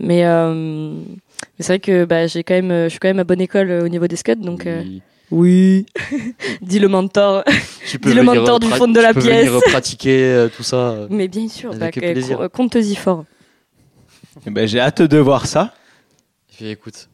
[0.00, 3.24] Mais, euh, mais c'est vrai que bah, j'ai quand même, je suis quand même à
[3.24, 4.66] bonne école au niveau des scuds, donc.
[4.66, 5.02] Oui.
[5.30, 5.86] Oui.
[6.62, 7.42] Dit le mentor.
[7.88, 9.46] tu dis le mentor du fond de la tu peux pièce.
[9.48, 10.76] venir pratiquer euh, tout ça.
[10.76, 11.06] euh.
[11.10, 12.38] Mais bien sûr, Avec bah, que- plaisir.
[12.38, 13.24] co- compte-y fort.
[14.46, 15.72] Eh ben, J'ai hâte de voir ça.
[16.48, 17.08] Fait, écoute.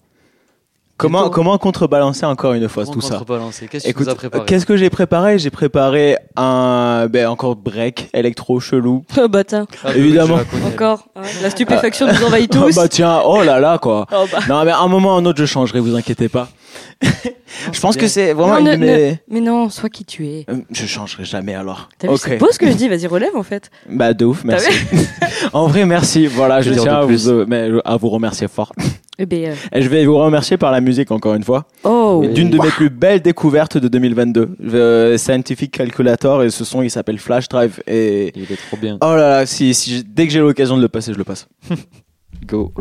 [0.99, 3.67] Comment, contrebalancer encore une fois comment tout ça contrebalancer?
[3.67, 4.45] Qu'est-ce que tu Écoute, nous as préparé?
[4.47, 5.37] qu'est-ce que j'ai préparé?
[5.41, 9.05] J'ai préparé un ben, encore break électro chelou.
[9.19, 10.37] Oh bah tiens, Ah, évidemment.
[10.37, 10.73] je la connais, elle.
[10.75, 11.09] encore.
[11.17, 12.77] hein, la stupéfaction nous envahit Oh tous.
[12.77, 14.07] bah tiens, oh là là quoi.
[14.13, 14.39] Oh bah.
[14.49, 16.49] Non mais à un moment ou un autre je changerai, vous inquiétez pas.
[17.73, 19.19] Je pense que c'est vraiment Non, une ne- de mes...
[19.31, 20.45] Mais non, sois qui tu es.
[20.49, 21.89] Euh, Je changerai jamais alors.
[21.99, 22.21] T'as vu, Ok.
[22.25, 23.71] c'est beau ce que je dis, vas-y, relève en fait.
[23.89, 24.71] Bah de ouf, merci.
[25.53, 26.27] en vrai merci.
[26.27, 28.73] Voilà, je tiens à vous, euh, mais, à vous remercier fort.
[29.19, 31.67] Eh ben, euh, Et je vais vous remercier par la musique encore une fois.
[31.85, 34.57] Oh, D'une de mes plus belles découvertes de 2022.
[34.73, 38.97] Euh, Scientific Calculator et ce son il s'appelle Flash Drive et Il est trop bien.
[39.03, 41.47] oh là là si, dès que j'ai l'occasion de le passer je le passe.
[42.47, 42.73] Go.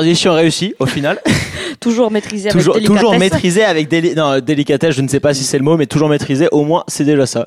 [0.00, 1.20] Transition réussie au final.
[1.80, 3.32] Toujours maîtrisé toujours, avec toujours délicatesse.
[3.32, 6.10] maîtrisé avec déli non, délicatesse, je ne sais pas si c'est le mot, mais toujours
[6.10, 6.46] maîtrisé.
[6.52, 7.44] Au moins, c'est déjà ça.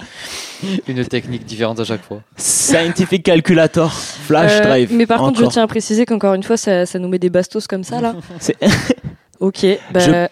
[0.87, 2.21] Une technique différente à chaque fois.
[2.35, 4.89] Scientific Calculator, Flash Euh, Drive.
[4.91, 7.29] mais par contre, je tiens à préciser qu'encore une fois, ça, ça nous met des
[7.29, 8.15] bastos comme ça, là.
[9.39, 10.27] Ok, bah, Je-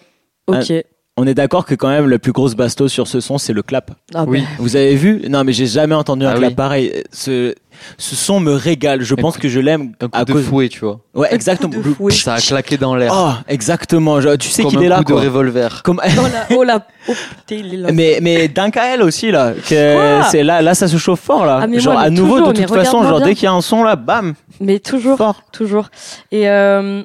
[0.78, 0.84] ok.
[1.18, 3.62] On est d'accord que quand même la plus grosse bastos sur ce son, c'est le
[3.62, 3.90] clap.
[4.14, 4.40] Ah, Oui.
[4.40, 5.22] bah, Vous avez vu?
[5.28, 6.54] Non, mais j'ai jamais entendu un Ah clap oui.
[6.56, 7.02] pareil.
[7.12, 7.54] Ce,
[7.98, 9.02] ce son me régale.
[9.02, 10.44] Je pense coup- que je l'aime à de cause.
[10.44, 11.00] fouet, tu vois.
[11.14, 11.72] Ouais, Un exactement.
[11.74, 12.12] coup de fouet.
[12.12, 13.12] Ça a claqué dans l'air.
[13.14, 14.20] Oh, exactement.
[14.20, 14.96] Je- tu sais comme qu'il un est là.
[14.98, 15.20] coup de quoi.
[15.22, 15.82] revolver.
[15.82, 16.00] Comme...
[16.18, 17.12] Oh là, oh là, oh
[17.46, 17.88] putain, il est là.
[17.92, 19.52] mais mais Dunkael aussi là.
[19.68, 21.60] Que Quoi c'est là là ça se chauffe fort là.
[21.62, 23.26] Ah, mais genre moi, à nouveau toujours, de mais toute façon regarde-moi genre bien.
[23.28, 25.42] dès qu'il y a un son là, bam, Mais toujours, fort.
[25.52, 25.88] toujours.
[26.30, 27.02] Et euh,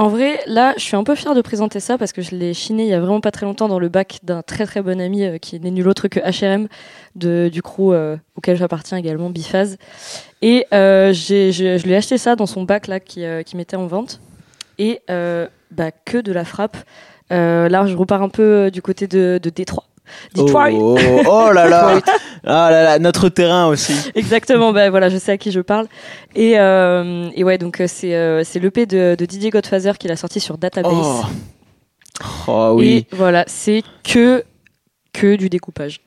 [0.00, 2.54] en vrai, là, je suis un peu fière de présenter ça parce que je l'ai
[2.54, 4.98] chiné il y a vraiment pas très longtemps dans le bac d'un très très bon
[4.98, 6.68] ami euh, qui n'est nul autre que HRM
[7.16, 9.76] de, du crew euh, auquel j'appartiens également, Biphase.
[10.40, 13.76] Et euh, j'ai- je, lui ai acheté ça dans son bac là qui, qui mettait
[13.76, 14.22] en vente.
[14.78, 16.78] Et bah, que de la frappe.
[17.28, 19.84] Là, je repars un peu du côté de, de Détroit.
[20.34, 20.70] Detroit.
[20.72, 22.00] Oh, oh, oh là là.
[22.46, 23.94] ah là là, notre terrain aussi.
[24.14, 25.86] Exactement, bah voilà, je sais à qui je parle.
[26.34, 30.10] Et, euh, et ouais, donc euh, c'est euh, c'est l'EP de, de Didier Godfather qu'il
[30.12, 30.92] a sorti sur Database.
[30.92, 31.22] Oh.
[32.46, 33.06] Oh oui.
[33.10, 34.44] Et voilà, c'est que
[35.12, 36.00] que du découpage.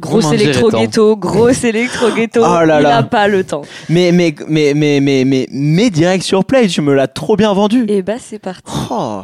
[0.00, 2.40] Grosse électro ghetto, grosse électro ghetto.
[2.40, 2.96] Oh là il là.
[2.96, 3.62] a pas le temps.
[3.88, 7.52] Mais mais mais mais mais mais mais direct sur play, tu me l'as trop bien
[7.52, 7.86] vendu.
[7.88, 8.72] Et bah c'est parti.
[8.90, 9.22] Oh.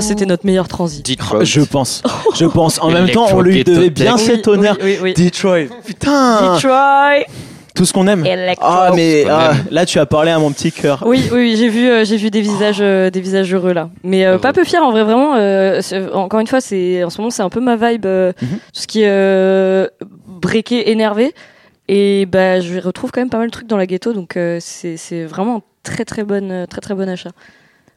[0.00, 1.04] C'était notre meilleur transit.
[1.04, 1.44] Detroit.
[1.44, 2.02] Je pense.
[2.34, 2.80] Je pense.
[2.80, 4.76] En même temps, on lui devait bien cet honneur.
[4.82, 5.24] Oui, oui, oui.
[5.24, 5.66] Detroit.
[5.84, 6.54] Putain.
[6.54, 7.24] Detroit.
[7.74, 8.26] Tout ce qu'on aime.
[8.26, 8.66] Electro.
[8.68, 9.64] Ah, mais ah, aime.
[9.70, 11.04] là, tu as parlé à mon petit cœur.
[11.06, 13.90] Oui, oui, j'ai vu, euh, j'ai vu des visages, euh, des visages heureux là.
[14.02, 15.36] Mais euh, pas peu fier en vrai, vraiment.
[15.36, 18.32] euh, c'est- encore une fois, c'est en ce moment, c'est un peu ma vibe, euh,
[18.42, 18.48] Mhm.
[18.48, 19.86] tout ce qui est euh,
[20.26, 21.32] breaké, énervé.
[21.88, 24.58] Et bah, je retrouve quand même pas mal de trucs dans la ghetto, donc euh,
[24.60, 27.30] c'est c'est vraiment un très très bonne, très très bon achat.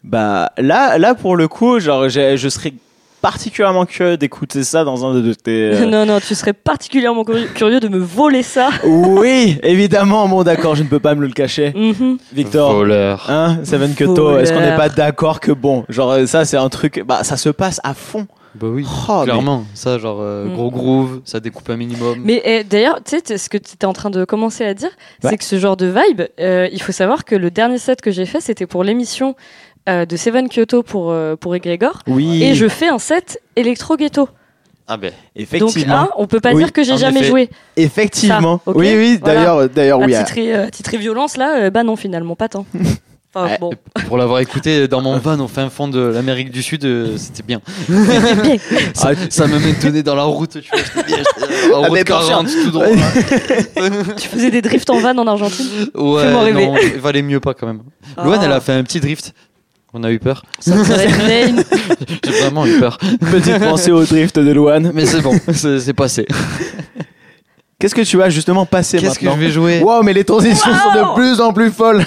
[0.03, 2.73] Bah, là, là, pour le coup, genre, je serais
[3.21, 5.51] particulièrement curieux d'écouter ça dans un de tes.
[5.73, 8.69] euh, non, non, tu serais particulièrement curieux- de me voler ça.
[8.83, 10.27] Oui, évidemment.
[10.27, 11.71] Bon, d'accord, je ne peux pas me le cacher.
[11.73, 12.17] Mhm.
[12.33, 12.73] Victor.
[12.73, 13.25] Voleur.
[13.29, 17.01] Hein, Seven Kyoto, est-ce qu'on n'est pas d'accord que bon, genre ça c'est un truc,
[17.05, 18.27] bah ça se passe à fond.
[18.55, 18.85] Bah oui.
[19.09, 20.53] Oh, mais- Clairement, ça, genre, euh, Mm.
[20.53, 22.19] gros groove, ça découpe un minimum.
[22.23, 24.91] Mais eh, d'ailleurs, tu sais, ce que tu étais en train de commencer à dire,
[25.23, 25.29] Ouais.
[25.31, 28.11] c'est que ce genre de vibe, euh, il faut savoir que le dernier set que
[28.11, 29.35] j'ai fait, c'était pour l'émission
[29.89, 31.99] euh, de Seven Kyoto pour, euh, pour Egrégor.
[32.07, 34.29] Oui, Et je fais un set électro ghetto.
[34.87, 37.29] Ah ben, Donc, effectivement, hein, on peut pas Oui, dire que j'ai jamais effet.
[37.29, 37.49] joué.
[37.77, 38.59] effectivement.
[38.65, 39.17] Ça, oui, oui.
[39.21, 39.35] voilà.
[39.39, 40.13] D'ailleurs, d'ailleurs, À oui.
[40.15, 42.65] ah, titrer, euh, titrer violence, là, euh, bah non, finalement, pas tant.
[43.35, 43.71] Enfin, bon,
[44.07, 47.41] pour l'avoir écouté dans mon van au fin fond de l'Amérique du Sud, euh, c'était
[47.41, 47.61] bien.
[47.89, 48.57] bien.
[48.93, 51.17] Ça, Ah, ça me maintenait dans la route, tu vois, bien.
[51.73, 52.85] En Ah, route mais pour 40, tout droit.
[54.17, 55.65] Tu faisais des drifts en van en Argentine?
[55.95, 57.81] Ouais, non, il valait mieux pas quand même.
[58.23, 58.45] Loane, Ah.
[58.45, 59.33] elle a fait un petit drift.
[59.93, 60.43] On a eu peur.
[60.59, 60.75] Ça.
[60.83, 62.97] J'ai vraiment eu peur.
[63.31, 64.91] Petite pensée au drift de Luan.
[64.93, 66.25] Mais c'est bon, c'est c'est passé.
[67.79, 70.71] Qu'est-ce que tu vas justement passer Qu'est-ce que je vais jouer Waouh, mais les transitions
[70.73, 72.05] sont de plus en plus folles.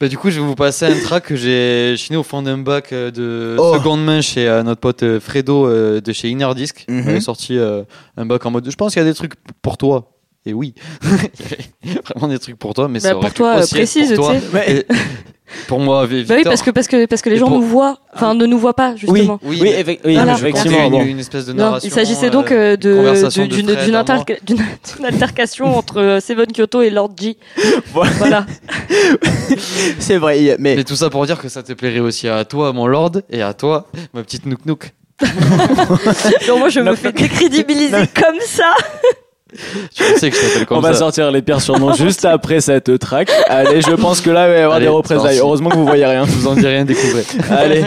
[0.00, 2.58] Bah, Du coup, je vais vous passer un track que j'ai chiné au fond d'un
[2.58, 3.74] bac euh, de Oh.
[3.74, 6.84] seconde main chez euh, notre pote euh, Fredo euh, de chez Inner Disc.
[6.88, 7.02] Mhm.
[7.04, 7.82] Il avait sorti euh,
[8.16, 10.08] un bac en mode Je pense qu'il y a des trucs pour toi.
[10.46, 10.74] Et oui,
[11.04, 14.26] il y avait vraiment des trucs pour toi, mais Bah, ça pour toi, précise, pour
[14.28, 14.34] toi.
[14.34, 14.86] tu sais.
[15.68, 16.50] Pour moi, Vi- Bah oui, Victor.
[16.52, 18.58] parce que, parce que, parce que les Et gens pour- nous voient, enfin, ne nous
[18.58, 19.38] voient pas, Oui, justement.
[19.42, 20.32] oui, Oui, effe- oui, Voilà.
[20.34, 21.02] effectivement.
[21.02, 26.20] une, espèce de Non, il s'agissait euh, donc euh, de d'une d'une altercation entre euh,
[26.20, 27.36] Seven Kyoto et Lord G.
[27.92, 28.46] Voilà.
[29.98, 32.72] C'est vrai, mais Mais tout ça pour dire que ça te plairait aussi à toi,
[32.72, 34.90] mon lord, et à toi, ma petite Nook Nook.
[36.48, 38.74] Donc moi je Non, me fais décrédibiliser comme ça.
[39.94, 42.98] Tu sais que je t'appelle comme on va sortir les pires surnoms juste après cette
[42.98, 43.30] track.
[43.48, 45.38] Allez, je pense que là, il va y avoir Allez, des représailles.
[45.38, 46.24] Heureusement que vous voyez rien.
[46.24, 47.24] Je vous en dis rien, découvrez.
[47.50, 47.84] Allez.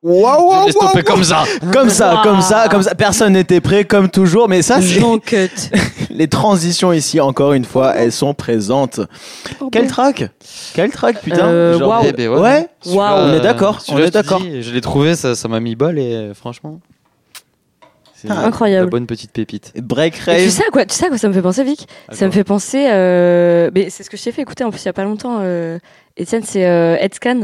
[0.00, 1.44] Waouh, Je l'ai stoppé comme ça.
[1.72, 2.94] Comme ça, comme ça, comme ça.
[2.94, 4.48] Personne n'était prêt, comme toujours.
[4.48, 5.00] Mais ça, c'est
[6.10, 9.00] les transitions ici, encore une fois, elles sont présentes.
[9.72, 10.30] Quel track
[10.74, 11.48] Quel track, putain?
[11.48, 12.04] Euh, waouh.
[12.06, 12.68] Eh ben ouais.
[12.86, 14.40] On est d'accord, on est d'accord.
[14.40, 16.78] Je l'ai trouvé, ça ça m'a mis balle et euh, franchement.
[18.14, 18.90] C'est Ah, la incroyable.
[18.90, 19.72] bonne petite pépite.
[19.80, 20.48] Break Et tu Rave.
[20.50, 21.86] sais à quoi, tu sais à quoi ça me fait penser, Vic?
[22.08, 22.86] À Ça me fait penser.
[22.90, 23.70] Euh...
[23.74, 25.38] Mais c'est ce que je t'ai fait écouter en plus il y a pas longtemps.
[25.40, 25.78] Euh...
[26.20, 27.42] Etienne, c'est euh, Headscan.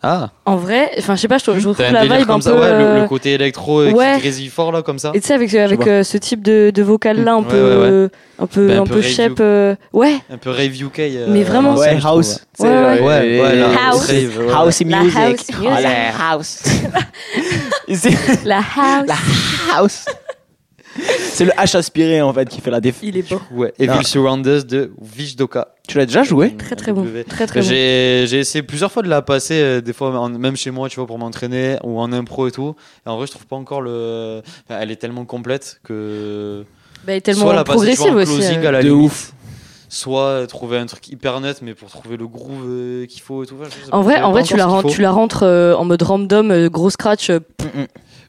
[0.00, 2.50] Ah, En vrai, enfin je sais pas, je, je retrouve un la vibe un peu.
[2.52, 4.14] ouais, le, euh, le côté électro euh, ouais.
[4.14, 5.10] qui grésille fort là comme ça.
[5.12, 7.56] Et tu sais avec avec euh, ce type de, de vocal là un Ouais, peu
[7.56, 7.86] ouais, ouais.
[7.90, 9.40] euh, un peu Ben, un un peu peu rave chep UK.
[9.40, 10.98] euh, ouais Un peu rave UK.
[11.00, 11.74] euh, Mais vraiment.
[11.74, 12.44] Ouais, house.
[12.60, 13.40] Ouais, Ouais,
[13.88, 14.06] House.
[14.06, 14.52] rave, ouais.
[14.54, 15.16] House La music.
[15.18, 15.56] house music.
[15.64, 16.62] Oh, la house.
[17.92, 20.04] C'est la house la house.
[21.32, 22.96] C'est le H aspiré en fait qui fait la déf.
[23.02, 23.72] il est bon Ouais.
[23.78, 25.68] Evil Surrounders de Vishdoka.
[25.86, 29.02] Tu l'as déjà joué très très bon très très bon J'ai j'ai essayé plusieurs fois
[29.02, 31.98] de la passer, euh, des fois en- même chez moi, tu vois, pour m'entraîner ou
[32.00, 32.74] en impro et tout.
[33.06, 34.42] Et en vrai, je trouve pas encore le.
[34.68, 36.64] enfin, elle est tellement complète que.
[37.06, 38.68] bah, il est tellement soit la passer vois, progressive en aussi euh.
[38.68, 39.32] à la De limite, ouf.
[39.90, 43.46] Soit trouver un truc hyper net, mais pour trouver le groove euh, qu'il faut et
[43.46, 43.56] tout.
[43.90, 44.94] En vrai en vrai tu la rentres faut.
[44.94, 47.40] tu la rentres euh, en mode random euh, gros scratch euh,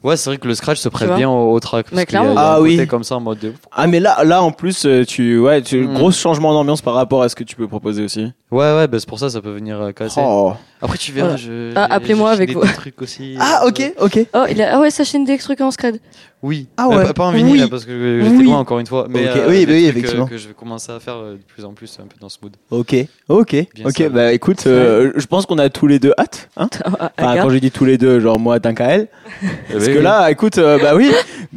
[0.03, 1.85] Ouais, c'est vrai que le scratch se prête bien au, au track.
[1.87, 2.49] parce Mais qu'il y a- il y a clairement.
[2.51, 2.87] un Ah côté oui.
[2.87, 3.53] comme ça en mode de.
[3.71, 5.93] Ah mais là, là en plus, euh, tu, ouais, tu, Mm.
[5.93, 8.31] gros changement d'ambiance par rapport à ce que tu peux proposer aussi.
[8.51, 10.21] Ouais, ouais, bah, c'est pour ça, ça peut venir euh, casser.
[10.23, 10.53] Oh.
[10.81, 11.41] Après, tu verras, Voilà.
[11.43, 11.71] je.
[11.75, 13.35] Ah, appelez-moi avec des vos- trucs aussi.
[13.39, 14.19] Ah euh, ok, ok.
[14.33, 15.99] oh il a ah ouais Sachin des trucs en scred
[16.41, 16.67] Oui.
[16.77, 17.03] Ah Mais ouais.
[17.07, 17.59] pas, pas en vinyle, Oui.
[17.59, 18.43] là, parce que j'étais Oui.
[18.45, 19.07] loin encore une fois.
[19.09, 20.23] Mais Ok, euh, oui, des bah oui, effectivement.
[20.23, 22.29] euh, que je vais commencer à faire euh, de plus en plus, un peu dans
[22.29, 22.55] ce mood.
[22.71, 22.95] Ok,
[23.27, 23.97] ok, Bien ok.
[23.97, 24.09] ça.
[24.09, 26.49] Bah écoute, euh, je pense qu'on a tous les deux hâte.
[26.55, 27.43] Hein Ah, Enfin, Agathe.
[27.43, 28.73] quand j'ai dit tous les deux, genre moi, d'un.
[28.73, 31.11] Parce oui, que là, écoute, euh, bah oui,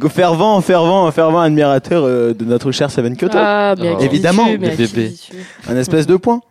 [0.09, 3.37] fervent, fervent, fervent admirateur euh, de notre cher Seven Kyoto.
[3.39, 4.47] ah à qui Évidemment,
[5.69, 6.41] Un espèce de point.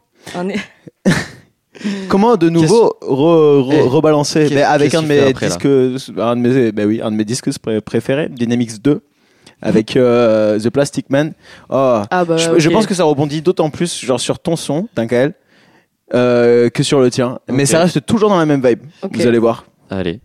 [2.08, 5.66] Comment de nouveau re- re- Eh, rebalancer bah, avec qu'est-ce un de mes après, disques,
[6.18, 9.00] un de mes, bah oui, un de mes disques pré- préférés, Dynamics 2,
[9.60, 11.32] avec euh, The Plastic Man.
[11.70, 15.34] Oh, ah bah je, pense que ça rebondit d'autant plus genre sur ton son, Dunkel,
[16.14, 17.38] euh, que sur le tien.
[17.48, 18.80] Mais ça reste toujours dans la même vibe.
[19.10, 19.64] Vous allez voir.
[19.90, 20.20] Allez.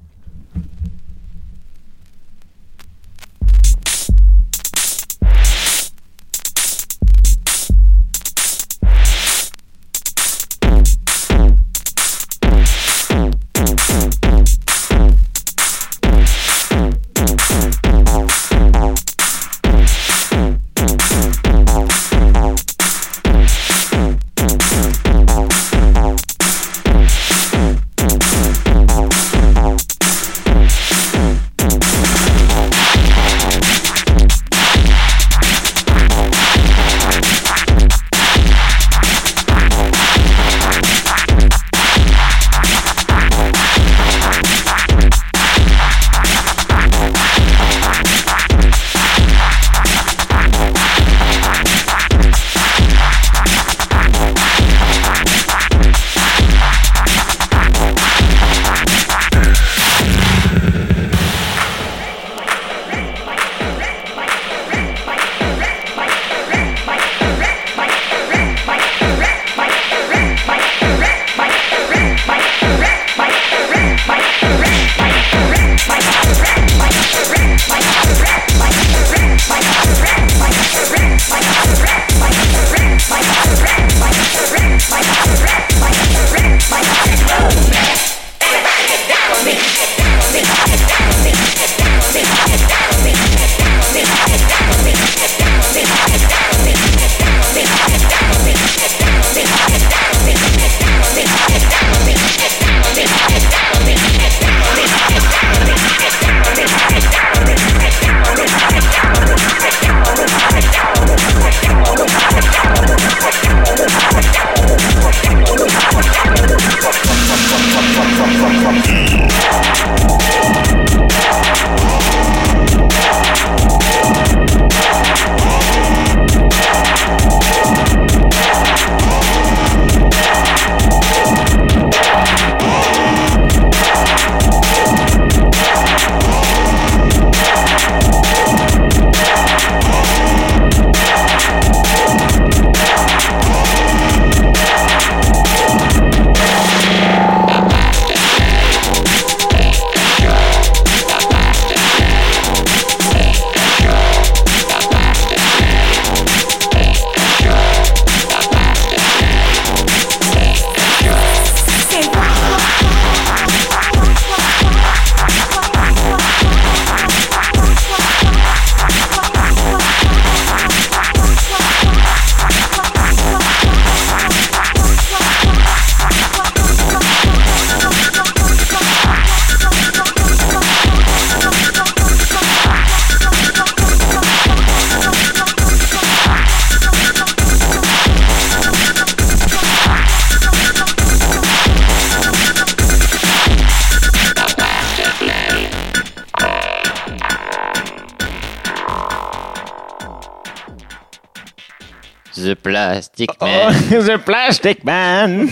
[204.06, 205.50] The Plastic Man.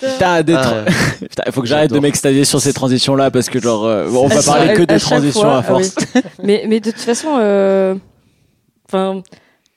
[0.00, 2.02] Putain, des Ah, tra- Putain, il faut que j'arrête de j'adore.
[2.02, 4.98] m'extasier sur ces transitions-là parce que genre, euh, on va À parler que à des
[4.98, 5.94] chaque transitions fois, à force.
[5.98, 6.20] ah oui.
[6.42, 7.94] mais, mais de toute façon, euh,
[8.88, 9.22] enfin,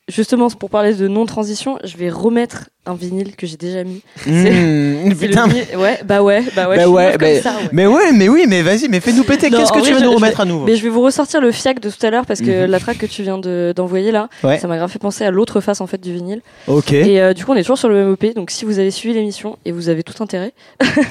[0.07, 4.01] justement, pour parler de non-transition, je vais remettre un vinyle que j'ai déjà mis.
[5.05, 5.47] Mmh, le putain.
[5.77, 6.77] Ouais, bah ouais, bah ouais.
[6.77, 7.69] Bah ouais, ça, ouais.
[7.71, 9.49] Mais ouais, mais oui, mais vas-y, mais fais-nous péter.
[9.49, 11.51] Qu'est-ce que tu vas nous remettre vais- à nouveau Mais je vais vous ressortir le
[11.51, 12.71] fiac de tout à l'heure parce que Mhm.
[12.71, 14.57] la track que tu viens de- d'envoyer là, Ouais.
[14.59, 16.41] ça m'a grave fait penser à l'autre face en fait du vinyle.
[16.67, 16.91] Ok.
[16.93, 18.33] Et euh, du coup, on est toujours sur le même EP.
[18.33, 20.53] Donc, si vous avez suivi l'émission et vous avez tout intérêt,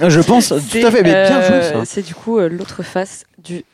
[0.07, 1.03] Je pense, tout à fait.
[1.03, 1.83] Mais bien joué, euh, ça.
[1.85, 3.65] C'est du coup euh, l'autre face du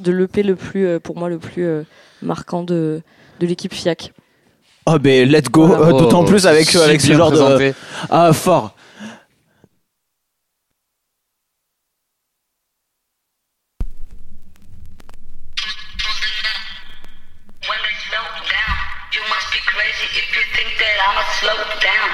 [0.00, 1.82] de l'EP le plus, euh, pour moi, le plus euh,
[2.22, 3.00] marquant de
[3.40, 4.12] de l'équipe FIAC.
[4.86, 5.66] Oh, ben, let's go.
[5.66, 5.86] Voilà.
[5.86, 7.72] Euh, D'autant plus avec, si avec ce genre de.
[8.10, 8.73] Ah, fort.
[21.44, 22.13] Slow down.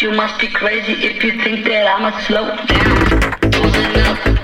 [0.00, 3.50] You must be crazy if you think that I'ma slow down.
[3.52, 4.37] Pulling up.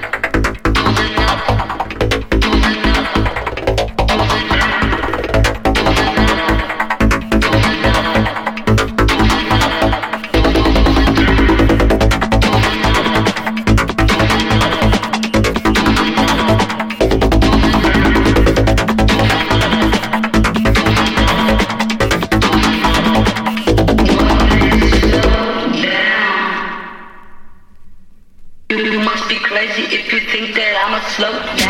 [31.16, 31.63] Slow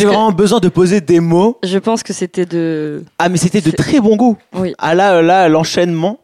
[0.00, 3.04] j'ai que- vraiment besoin de poser des mots Je pense que c'était de.
[3.18, 4.36] Ah, mais c'était de très bon goût.
[4.54, 4.74] Oui.
[4.78, 6.18] Ah là, là, l'enchaînement.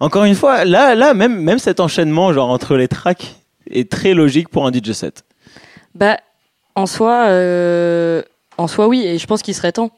[0.00, 3.34] Encore une fois, là, là même, même cet enchaînement genre entre les tracks
[3.70, 5.24] est très logique pour un DJ set.
[5.94, 6.18] Bah,
[6.74, 8.22] en soi, euh,
[8.58, 9.90] en soi, oui, et je pense qu'il serait temps.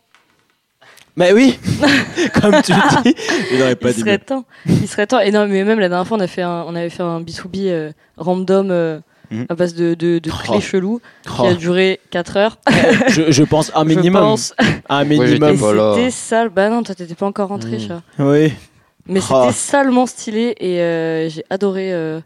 [1.16, 1.58] Mais oui,
[2.40, 3.14] comme tu le dis,
[3.52, 4.00] il n'aurait pas il dit.
[4.00, 4.44] serait temps.
[4.66, 5.20] Il serait temps.
[5.20, 7.20] Et non, mais même la dernière fois, on, a fait un, on avait fait un
[7.20, 8.98] B2B euh, random euh,
[9.34, 9.46] Mhm.
[9.48, 10.52] à base de, de, de Oh.
[10.52, 12.58] clés chelous Oh, qui a duré 4 heures.
[13.08, 14.22] je, je pense un Je minimum.
[14.22, 14.54] pense.
[14.88, 15.56] Un minimum.
[15.56, 16.48] c'était sale.
[16.50, 18.02] Bah non, toi, t'étais pas encore rentré, chat.
[18.18, 18.52] Oui.
[19.06, 19.40] Mais Oh.
[19.42, 22.20] c'était salement stylé et euh, j'ai adoré euh,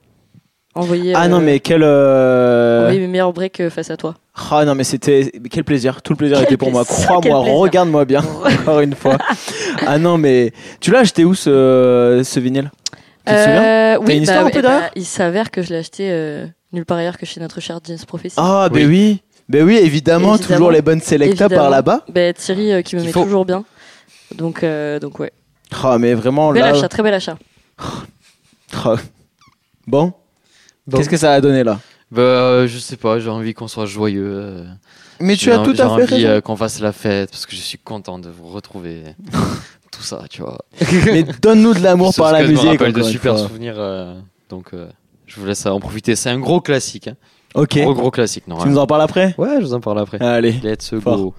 [0.77, 1.83] envoyer, Ah non, euh, mais quel.
[1.83, 4.15] euh, envoyer mes meilleurs breaks face à toi.
[4.51, 5.33] Ah non, mais c'était.
[5.51, 6.01] Quel plaisir.
[6.03, 6.85] Tout le plaisir Quel était pour moi.
[6.85, 8.23] Crois-moi, regarde-moi bien.
[8.61, 9.19] Encore une fois.
[9.87, 10.53] ah non, mais.
[10.81, 12.71] Tu l'as acheté où ce, ce vinyle?
[13.27, 13.63] Tu te souviens?
[13.63, 16.09] Euh, oui, une histoire bah, un peu eh bah, il s'avère que je l'ai acheté
[16.11, 18.35] euh, nulle part ailleurs que chez notre cher James Prophecy.
[18.39, 18.97] Ah, ben Oui.
[19.11, 19.23] oui.
[19.49, 20.55] Ben oui, évidemment, Évidemment.
[20.57, 22.05] toujours les bonnes selecta par là-bas.
[22.11, 23.23] Bah, Thierry euh, qui me met faut.
[23.25, 23.65] toujours bien.
[24.35, 25.33] Donc, euh, donc ouais.
[25.83, 26.69] Ah, mais vraiment, Bel là.
[26.71, 27.39] achat, très bel achat.
[28.85, 28.97] Ah.
[29.87, 30.13] Bon,
[30.91, 31.81] qu'est-ce que ça a donné là?
[32.11, 34.65] Bah, euh, je sais pas, j'ai envie qu'on soit joyeux.
[35.21, 36.29] Mais tu j'ai as en- tout j'ai à fait envie raison.
[36.29, 39.03] euh, qu'on fasse la fête parce que je suis content de vous retrouver.
[39.91, 40.59] Tout ça, tu vois.
[41.07, 42.71] Mais donne-nous de l'amour par la que je me musique.
[42.79, 43.75] rappelle de super souvenirs.
[43.79, 44.15] euh,
[44.51, 44.87] donc, euh,
[45.29, 46.17] je vous laisse en profiter.
[46.17, 47.09] C'est un gros classique.
[47.09, 47.17] hein.
[47.55, 47.79] Ok.
[47.79, 49.35] Gros, gros classique, non Tu nous en parles après?
[49.39, 50.21] Ouais, je vous en parle après.
[50.21, 50.53] Allez.
[50.63, 51.35] Let's Fort.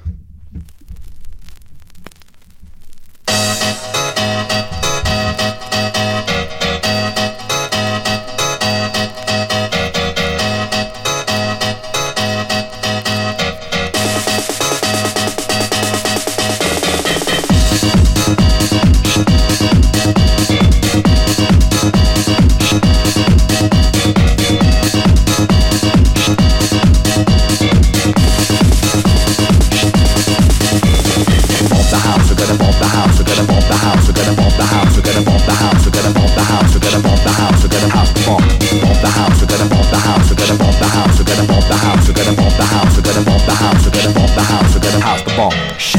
[45.35, 45.49] Go.
[45.77, 45.98] Shame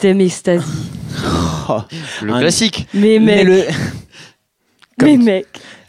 [0.00, 0.64] système Ecstasy.
[1.68, 1.80] Oh,
[2.22, 2.86] Le Un- classique.
[2.94, 3.62] Mais mais mec, le,
[5.04, 5.46] mais mec.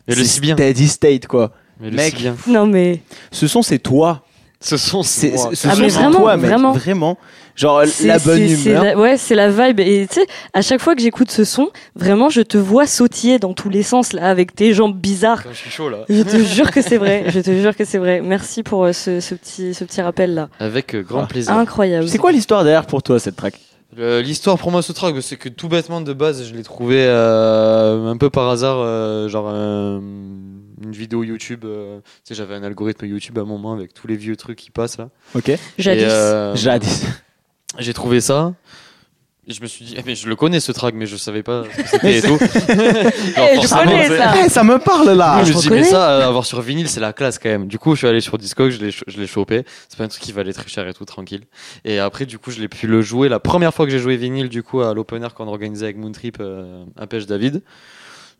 [0.08, 0.56] Mais le si bien.
[0.56, 1.52] Steady State, quoi.
[1.80, 2.16] Mais le Mec.
[2.16, 2.36] si bien.
[2.48, 3.02] Non mais
[3.32, 4.24] Ce son, c'est toi.
[4.60, 6.46] Ce sont C'est, ce Ah, son, mais c'est vraiment, toi, mec.
[6.46, 6.72] vraiment.
[6.74, 7.18] Vraiment.
[7.56, 8.84] Genre, la bonne humeur.
[8.84, 9.80] la- ouais, c'est la vibe.
[9.80, 13.40] Et tu sais, à chaque fois que j'écoute ce son, vraiment, je te vois sautiller
[13.40, 15.44] dans tous les sens là, avec tes jambes bizarres.
[15.52, 16.00] Je suis chaud là.
[16.10, 17.26] Je te jure que c'est vrai.
[17.30, 18.22] Je te jure que c'est vrai.
[18.22, 20.50] Merci pour euh, ce, ce petit, ce petit rappel là.
[20.60, 21.28] Avec euh, grand Ah.
[21.28, 21.54] plaisir.
[21.54, 22.08] Incroyable.
[22.08, 23.56] C'est quoi l'histoire derrière pour toi, cette track?
[23.98, 28.08] L'histoire pour moi ce track, c'est que tout bêtement de base, je l'ai trouvé euh,
[28.08, 31.66] un peu par hasard, euh, genre euh, une vidéo YouTube.
[31.66, 34.58] euh, tu sais, j'avais un algorithme YouTube à un moment avec tous les vieux trucs
[34.58, 35.10] qui passent là.
[35.36, 35.52] Ok.
[35.78, 36.06] Jadis.
[36.08, 37.06] Euh, Jadis.
[37.80, 38.54] J'ai trouvé ça.
[39.52, 41.44] Et je me suis dit, eh, mais je le connais ce track, mais je savais
[41.44, 42.38] pas ce que c'était et tout.
[42.38, 42.48] Genre,
[43.52, 44.34] Eh, je forcément, connais c'est- ça.
[44.46, 45.40] Eh, ça me parle là.
[45.44, 45.92] je je me suis dit, mais reconnais.
[45.92, 47.68] ça, euh, avoir sur vinyle, c'est la classe quand même.
[47.68, 49.64] Du coup, je suis allé sur Discog, je l'ai, cho- je l'ai chopé.
[49.90, 51.42] C'est pas un truc qui valait très cher et tout, tranquille.
[51.84, 53.28] Et après, du coup, je l'ai pu le jouer.
[53.28, 55.98] La première fois que j'ai joué vinyle, du coup, à l'open air qu'on organisait avec
[55.98, 57.62] Moontrip euh, à Pêche David.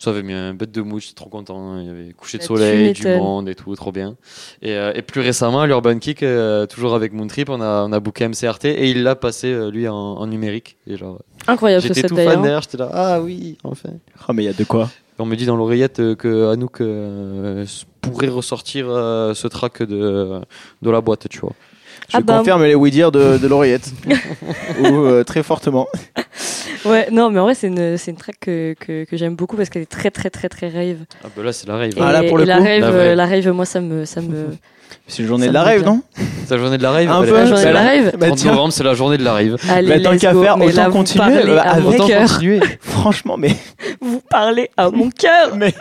[0.04, 1.78] Ça avait mis un bête de mouche, j'étais trop content.
[1.78, 4.16] Il y avait coucher de soleil, du monde et tout, trop bien.
[4.64, 7.92] Et, euh, et plus récemment, à l'Urban Kick, euh, toujours avec Moontrip, on a, on
[7.94, 10.78] a booké MCRT et il l'a passé, euh, lui, en, en numérique.
[10.88, 12.42] Et genre, Incroyable ce j'étais tout fan d'ailleurs.
[12.42, 13.90] derrière, j'étais là, ah oui, enfin.
[14.28, 14.90] Oh, mais il y a de quoi.
[15.20, 17.64] On me dit dans l'oreillette que Anouk euh,
[18.02, 20.42] pourrait ressortir euh, ce track de,
[20.82, 21.54] de la boîte, tu vois.
[22.12, 22.38] Je Ah bah.
[22.40, 23.92] confirme les oui dire de, de l'oreillette.
[24.80, 25.88] Ou euh, très fortement.
[26.84, 29.56] Ouais, non, mais en vrai, c'est une, c'est une track que, que, que j'aime beaucoup
[29.56, 30.98] parce qu'elle est très, très, très, très rave.
[31.24, 31.92] Ah bah là, c'est la rave.
[31.96, 34.48] Et, Ah, là, pour le la coup, rave, la rave, moi, ça me, ça me.
[35.08, 35.84] C'est une journée de la bien.
[35.84, 36.02] non
[36.48, 37.34] C'est la journée de la rave Un bah, peu.
[37.34, 38.12] La journée de la Bah, rave.
[38.18, 39.58] Bah 30 tiens, novembre, c'est la journée de la rave.
[39.70, 42.28] Allez, Bah, tant qu'à faire, mais autant continuer, avec- mon Autant cœur.
[42.28, 42.60] continuer.
[42.80, 43.56] franchement, mais.
[44.02, 45.56] Vous parlez à mon cœur.
[45.56, 45.74] mais...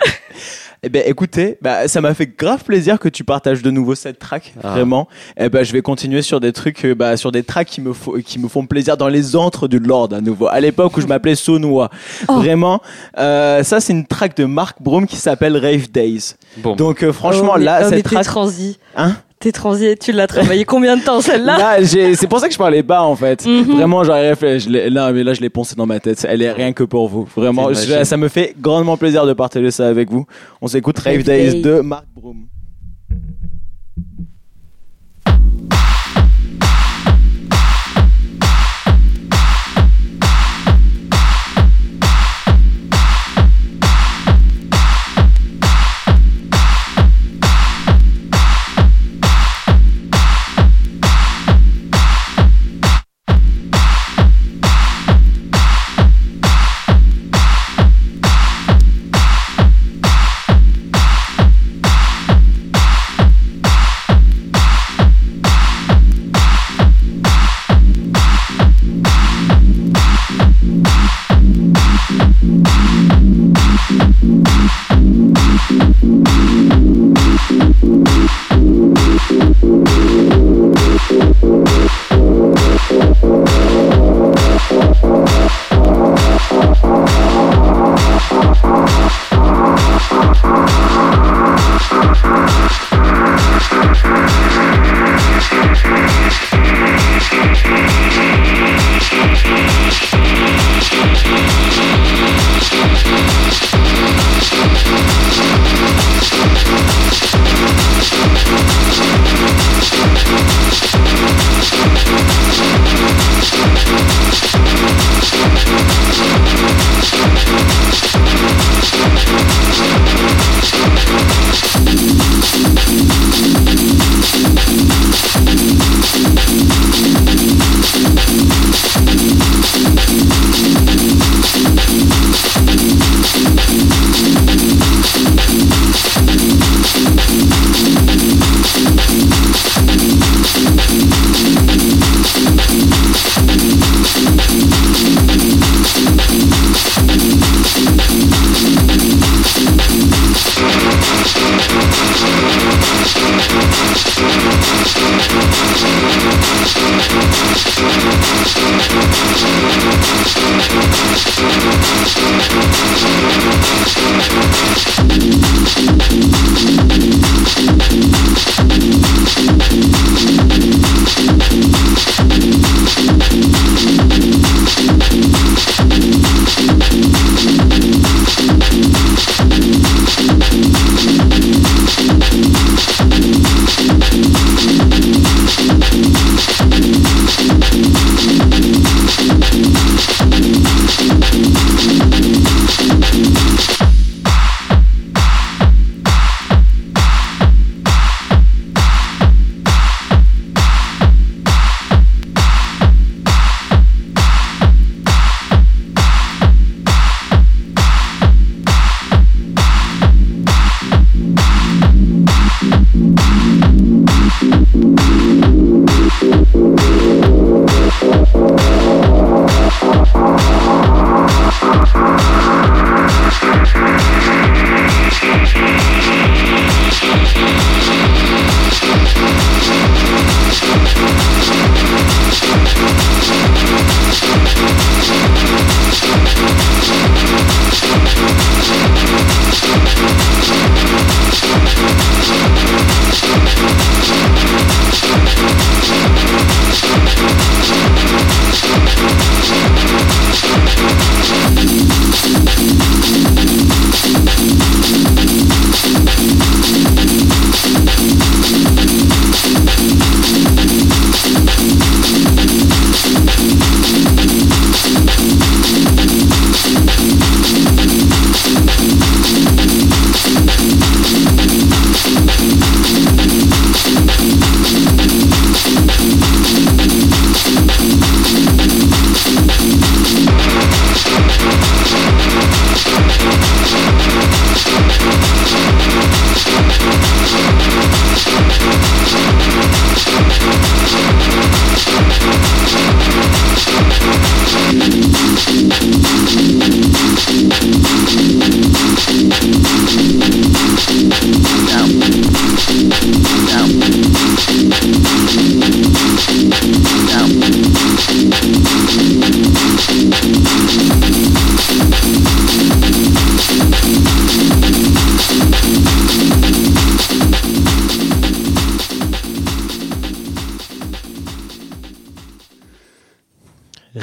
[0.82, 4.18] Eh ben, écoutez, bah, ça m'a fait grave plaisir que tu partages de nouveau cette
[4.18, 4.70] track, Ah.
[4.70, 5.08] vraiment.
[5.38, 7.92] Eh ben, je vais continuer sur des trucs, euh, bah, sur des tracks qui me,
[8.22, 10.46] qui me font plaisir dans les antres du Lord à nouveau.
[10.48, 11.90] À l'époque où je m'appelais Sonois.
[12.28, 12.36] Oh.
[12.36, 12.80] Vraiment,
[13.18, 16.34] euh, ça c'est une track de Mark Broom qui s'appelle Rave Days.
[16.56, 18.78] Bon, Donc euh, franchement, Oh, là, oh, cette track, transi.
[18.96, 19.16] hein?
[19.40, 19.94] T'es transi.
[19.98, 22.82] Tu l'as travaillé combien de temps celle-là Là, j'ai- c'est pour ça que je parlais
[22.82, 23.46] bas en fait.
[23.46, 23.62] Mhm.
[23.76, 24.68] Vraiment, j'aurais réfléchi.
[24.68, 26.26] Là, mais là, je l'ai poncé dans ma tête.
[26.28, 27.26] Elle est rien que pour vous.
[27.34, 30.26] Vraiment, je- ça me fait grandement plaisir de partager ça avec vous.
[30.60, 31.62] On s'écoute Rave Days Days.
[31.62, 32.46] de Mark Broom.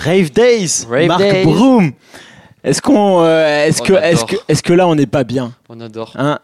[0.08, 1.44] Rave Days, Rave Marc Days.
[1.46, 1.92] Broom.
[2.64, 5.80] Est-ce qu'on, euh, est-ce que, est-ce que, est-ce que là on n'est pas bien, On
[5.80, 6.14] adore.
[6.18, 6.40] hein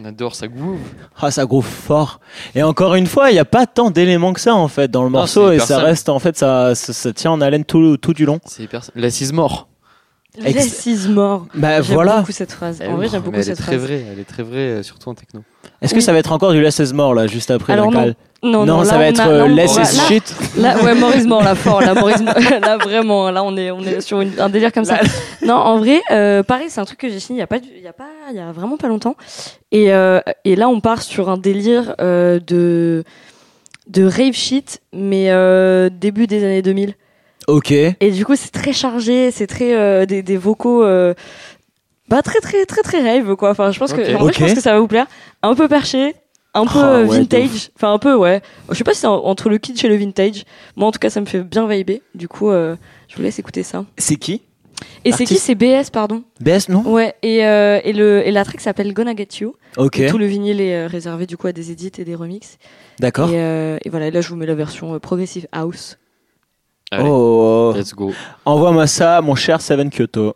[0.00, 0.78] On adore ça groove.
[1.20, 2.20] Ah, ça groove fort.
[2.54, 5.02] Et encore une fois, il n'y a pas tant d'éléments que ça en fait dans
[5.02, 5.84] le Non, morceau et ça simple.
[5.84, 8.38] reste en fait ça, ça, ça tient en haleine tout, tout du long.
[8.46, 8.82] C'est hyper.
[8.96, 9.68] Less is more.
[10.42, 11.46] Ex- Less is more.
[11.54, 12.20] Bah J'aime voilà.
[12.20, 12.80] beaucoup cette phrase.
[12.88, 13.82] En vrai, j'aime beaucoup elle est cette très phrase.
[13.86, 14.04] vraie.
[14.12, 15.42] Elle est très vraie, euh, surtout en techno.
[15.82, 15.98] Est-ce Oui.
[15.98, 17.92] que ça va être encore du Less is More là juste après Alors
[18.42, 18.64] non.
[18.64, 20.34] Non, non, ça là, va être a- euh, là, Less is shit.
[20.56, 21.80] Là, ouais, Maurice Mort, là, fort.
[21.80, 24.84] Là, Maurice Mort, là, vraiment, là, on est, on est sur une- un délire comme
[24.84, 24.98] ça.
[25.44, 27.58] Non, en vrai, euh, pareil, c'est un truc que j'ai signé il y a pas,
[27.58, 29.16] du- il y a pas, il y a vraiment pas longtemps.
[29.72, 33.02] Et, euh, et là, on part sur un délire euh, de,
[33.88, 36.94] de rave shit, mais euh, début des années 2000.
[37.48, 37.72] Ok.
[37.72, 40.84] Et du coup, c'est très chargé, c'est très euh, des, des vocaux.
[40.84, 41.12] Euh,
[42.08, 43.50] bah très très très très rave quoi.
[43.50, 45.06] Enfin, je pense que en vrai, je pense que ça va vous plaire.
[45.42, 46.14] Un peu perché,
[46.54, 47.70] un peu Ah, euh, ouais, vintage.
[47.76, 48.42] Enfin un peu ouais.
[48.70, 50.44] Je sais pas si c'est en- entre le kitsch et le vintage.
[50.76, 52.02] Moi en tout cas, ça me fait bien vibrer.
[52.14, 52.76] Du coup, euh,
[53.08, 53.84] je vous laisse écouter ça.
[53.98, 54.42] C'est qui?
[55.04, 55.36] Et c'est qui?
[55.36, 56.22] C'est BS pardon.
[56.40, 56.82] BS non?
[56.82, 57.14] Ouais.
[57.22, 59.54] Et euh, et le et la track s'appelle Gonna Get You.
[59.76, 59.98] Ok.
[60.00, 62.58] Et tout le vinyle est euh, réservé du coup à des edits et des remixes.
[62.98, 63.30] D'accord.
[63.30, 64.08] Et, euh, et voilà.
[64.08, 65.98] Et là, je vous mets la version euh, progressive house.
[66.90, 67.72] Allez, Oh.
[67.74, 68.12] let's go.
[68.44, 70.34] Envoie-moi ça, mon cher Seven Kyoto.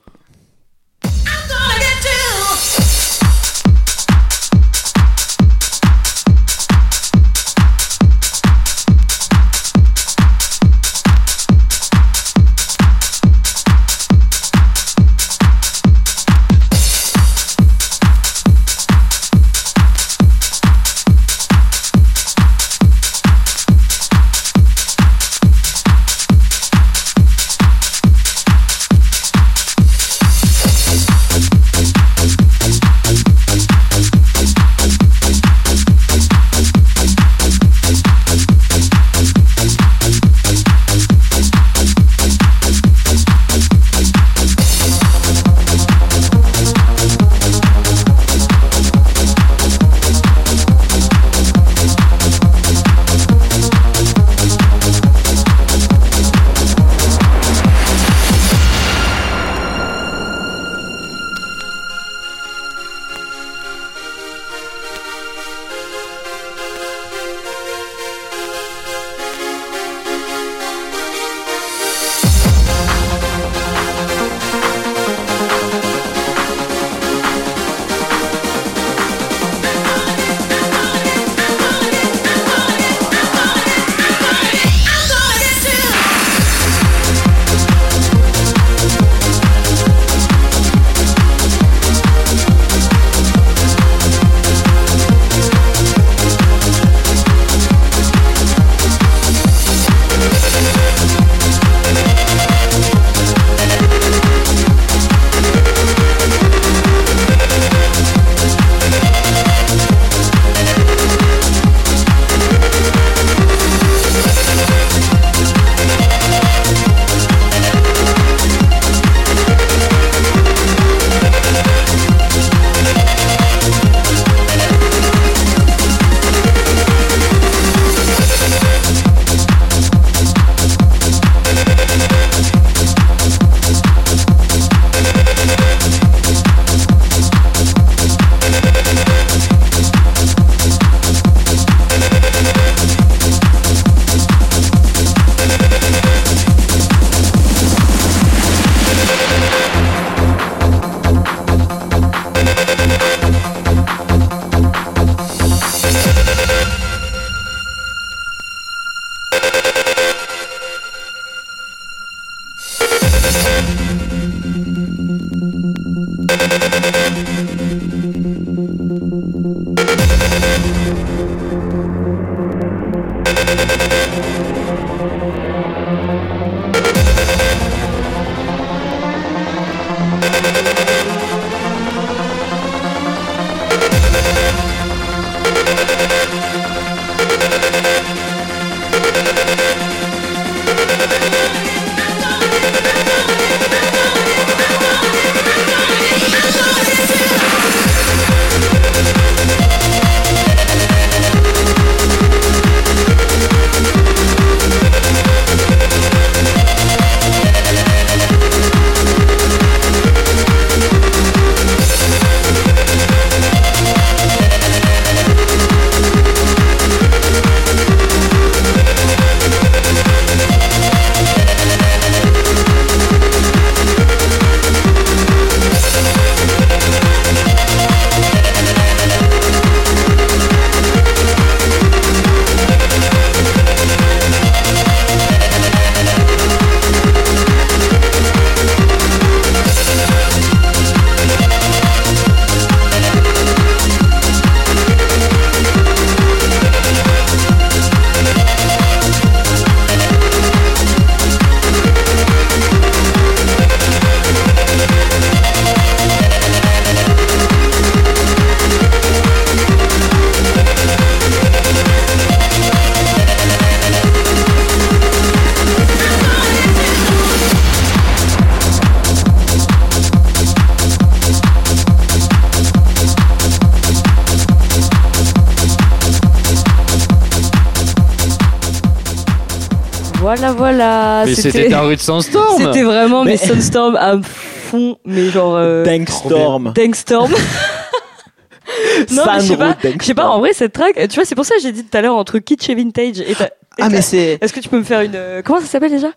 [281.42, 285.54] C'était ta rue de Sandstorm C'était vraiment Mais- mes Sunstorm à fond, mais genre.
[285.56, 285.84] Euh...
[285.84, 286.72] Dankstorm.
[286.74, 287.32] Dangstorm.
[289.12, 289.76] non, mais je sais pas.
[290.00, 291.84] Je sais pas, en vrai, cette track, tu vois, c'est pour ça que j'ai dit
[291.84, 293.20] tout à l'heure entre kitsch et vintage.
[293.20, 294.38] Et t'as- et Ah, mais c'est.
[294.40, 295.14] Est-ce que tu peux me faire une.
[295.14, 296.08] euh, Comment ça s'appelle déjà?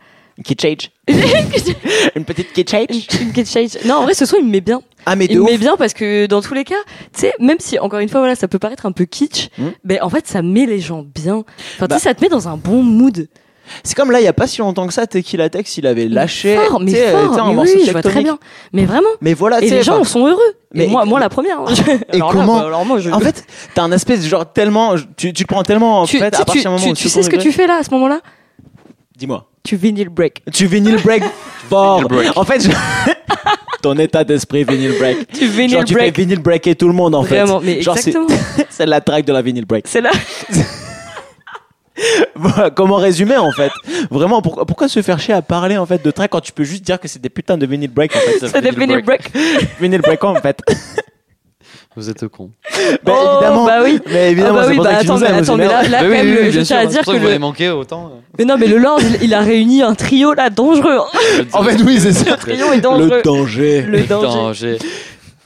[0.42, 0.90] Kitschage.
[2.16, 2.86] Une petite kitschage.
[2.90, 3.72] Une, une kitschage.
[3.84, 4.82] Non, en vrai, ce son, il me met bien.
[5.06, 6.76] Ah, mais de Il me met bien parce que dans tous les cas,
[7.14, 9.72] tu sais, même si encore une fois, voilà, ça peut paraître un peu kitsch, Hmm.
[9.84, 11.44] mais en fait, ça met les gens bien.
[11.76, 11.98] Enfin, tu Bah.
[11.98, 13.28] sais, ça te met dans un bon mood.
[13.84, 16.08] C'est comme là, il y a pas si longtemps que ça, Tequila Tex, il avait
[16.08, 16.56] lâché.
[16.56, 17.54] Fort, mais fort.
[17.54, 18.38] mais oui, je vois très bien.
[18.74, 19.10] Mais vraiment.
[19.22, 20.40] Mais voilà, Et les gens sont heureux.
[20.74, 21.60] mais- et moi, moi, la première.
[21.60, 21.66] hein.
[22.14, 23.10] Et alors comment- là, bah, alors moi, je.
[23.10, 24.96] En fait, t'as un aspect de genre tellement.
[25.18, 26.90] Tu, tu te prends tellement en tu, fait tu- à partir tu- du moment tu-
[26.90, 28.20] où tu sais ce que tu fais là, à ce moment-là?
[29.18, 29.46] Dis-moi.
[29.64, 30.42] Tu vinyl break.
[30.54, 31.22] Tu vinyl break
[31.70, 32.02] fort.
[32.38, 32.70] En fait, je-
[33.82, 35.28] ton état d'esprit vinyl break.
[35.34, 36.18] Tu vinyl Genre, tu fais break.
[36.18, 37.66] vinyl breaker tout le monde en Vraiment, fait.
[37.66, 38.40] mais Genre, c'est- exactement.
[38.70, 39.86] C'est la track de la vinyl break.
[39.88, 40.12] C'est là.
[42.40, 43.72] Voilà, Comment résumer en fait
[44.10, 46.64] Vraiment, pourquoi, pourquoi se faire chier à parler en fait de track quand tu peux
[46.64, 49.32] juste dire que c'est des putains de vinyl break en fait C'est des vinyl break.
[49.80, 50.60] Vinyl break en fait.
[51.96, 52.52] Vous êtes con.
[53.04, 53.66] Bah, Oh, évidemment.
[53.66, 54.00] bah oui.
[54.08, 55.58] Mais évidemment, Ah bah c'est oui, pour bah ça que tu attends, nous mais attends,
[55.58, 56.78] là, là Bah quand oui, même, oui, je tiens sûr.
[56.78, 57.40] à dire pour que que vous le.
[57.40, 58.12] manqué autant.
[58.38, 61.00] Mais non, mais le Lord, il, il a réuni un trio là dangereux.
[61.52, 62.32] En fait, oui, c'est ça.
[62.32, 63.18] Le trio est dangereux.
[63.18, 63.82] Le danger.
[63.82, 64.28] Le danger.
[64.28, 64.78] danger.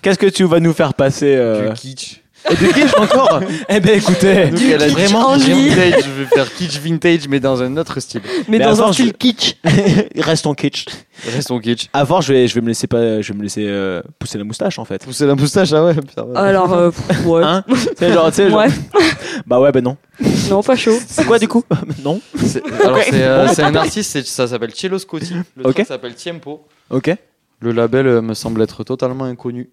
[0.02, 1.70] Qu'est-ce que tu vas nous faire passer euh...
[1.70, 2.22] Du kitsch.
[2.52, 3.40] Et du kitsch encore
[3.70, 5.38] Eh ben écoutez, Donc elle a vraiment.
[5.38, 8.22] Vintage, je vais faire kitsch vintage mais dans un autre style.
[8.49, 9.56] Mais, Mais dans avant, un je- style kitsch.
[10.18, 10.86] Restons kitsch.
[11.34, 11.88] Restons kitsch.
[12.06, 14.44] Voir, je vais, je vais me laisser pas, je vais me laisser euh, pousser la
[14.44, 15.03] moustache en fait.
[15.06, 15.94] Pousser la moustache, ah ouais.
[15.94, 16.36] putain, ouais.
[16.38, 17.44] Alors, euh, pff, ouais.
[17.44, 18.68] Hein Tu sais, genre, tu sais, genre- ouais.
[19.48, 19.98] Bah ouais, ben non.
[20.49, 20.98] Non, pas chaud.
[21.07, 21.64] C'est quoi du coup
[22.03, 22.20] Non.
[22.36, 23.07] C'est- Alors Ok.
[23.10, 25.34] c'est euh, Bon, c'est un artiste, c'est- ça s'appelle Cielo Scotti.
[25.56, 25.76] Le Ok.
[25.76, 26.65] track s'appelle Tiempo.
[26.90, 27.15] Ok.
[27.61, 29.70] Le label euh, me semble être totalement inconnu.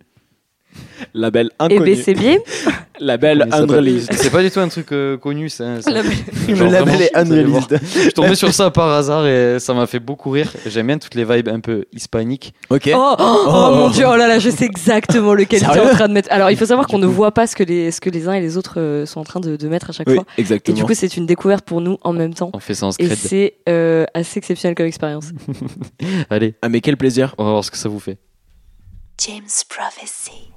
[1.15, 1.81] Label Eh inconnu.
[1.95, 2.37] ben, c'est bien.
[3.01, 4.13] Label unreleased.
[4.13, 5.49] C'est pas du tout un truc euh, connu.
[5.49, 6.13] c'est un- c'est un- Label-
[6.49, 7.81] Le Genre label vraiment, est unreleased.
[7.83, 10.53] Je suis tombé sur ça par hasard et ça m'a fait beaucoup rire.
[10.67, 12.53] J'aime bien toutes les vibes un peu hispaniques.
[12.69, 12.91] Ok.
[12.95, 15.89] Oh, oh, oh mon dieu, oh là là, je sais exactement lequel tu es en
[15.95, 16.29] train de mettre.
[16.31, 18.35] Alors, il faut savoir qu'on ne voit pas ce que les, ce que les uns
[18.35, 20.25] et les autres euh, sont en train de, de mettre à chaque Oui, fois.
[20.37, 20.77] Et exactement.
[20.77, 22.51] du coup, c'est une découverte pour nous en même temps.
[22.53, 25.31] On fait ça en Et c'est euh, assez exceptionnel comme expérience.
[26.31, 27.35] Allez, ah mais quel plaisir.
[27.39, 28.19] on va voir ce que ça vous fait.
[29.21, 30.55] James Prophecy.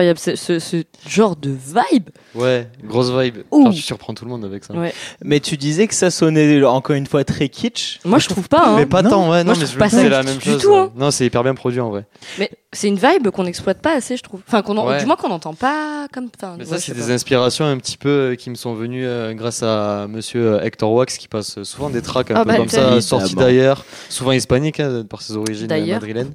[0.00, 2.08] Incroyable, ce, ce- ce genre de vibe.
[2.34, 3.38] Ouais, grosse vibe.
[3.52, 4.72] Genre, tu surprends tout le monde avec ça.
[4.72, 4.94] Ouais.
[5.22, 7.98] Mais tu disais que ça sonnait encore une fois très kitsch.
[8.06, 8.68] Moi, je trouve pas.
[8.68, 8.76] hein.
[8.78, 9.10] Mais pas Non.
[9.10, 10.66] tant, ouais, non, je mais trouve je pas ça c'est la du même tout, chose.
[10.66, 10.84] hein.
[10.84, 10.90] ouais.
[10.96, 12.06] Non, c'est hyper bien produit en vrai.
[12.38, 14.40] Mais c'est une vibe qu'on n'exploite pas assez, je trouve.
[14.48, 15.00] Enfin, qu'on en- Ouais.
[15.00, 16.28] du moins qu'on n'entend pas comme.
[16.34, 17.12] Enfin, Mais ouais, ça, je c'est des pas.
[17.12, 20.90] inspirations un petit peu euh, qui me sont venues euh, grâce à monsieur euh, Hector
[20.92, 24.32] Wax qui passe souvent des tracks un Ah peu bah, comme ça, sortis d'ailleurs, souvent
[24.32, 25.96] hispaniques hein, par ses origines D'ailleurs.
[26.00, 26.32] madrilènes.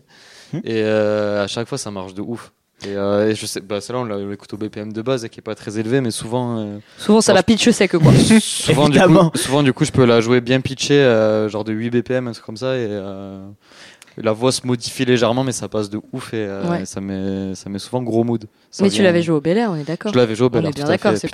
[0.54, 0.58] Hmm.
[0.64, 2.52] Et euh, à chaque fois, ça marche de ouf.
[2.84, 5.42] Et, euh, et je sais, bah, celle-là, on l'écoute au BPM de base, qui est
[5.42, 8.12] pas très élevé, mais souvent, euh, Souvent, ça la pitch sec, quoi.
[8.42, 9.30] souvent, du Évidemment.
[9.30, 12.28] coup, souvent, du coup, je peux la jouer bien pitchée, euh, genre de 8 BPM,
[12.28, 13.40] un truc comme ça, et euh,
[14.18, 16.86] la voix se modifie légèrement, mais ça passe de ouf, et euh, Ouais.
[16.86, 18.46] ça, met, ça met souvent gros mood.
[18.82, 20.12] Mais tu l'avais joué au Bel Air, on est d'accord.
[20.14, 21.28] Je l'avais joué au On Bel Air, est bien d'accord, c'est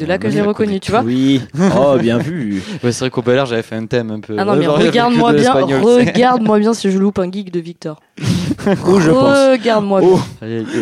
[0.00, 1.02] de là que on j'ai reconnu, connu tu vois.
[1.02, 1.40] Oui.
[1.76, 2.62] Oh, bien vu.
[2.82, 4.36] Ouais, c'est vrai qu'au Bel Air, j'avais fait un thème un peu.
[4.38, 8.00] Ah non, mais regarde-moi de bien, regarde-moi bien si je loupe un geek de Victor.
[8.86, 9.50] Où je pense.
[9.52, 10.08] Regarde-moi bien.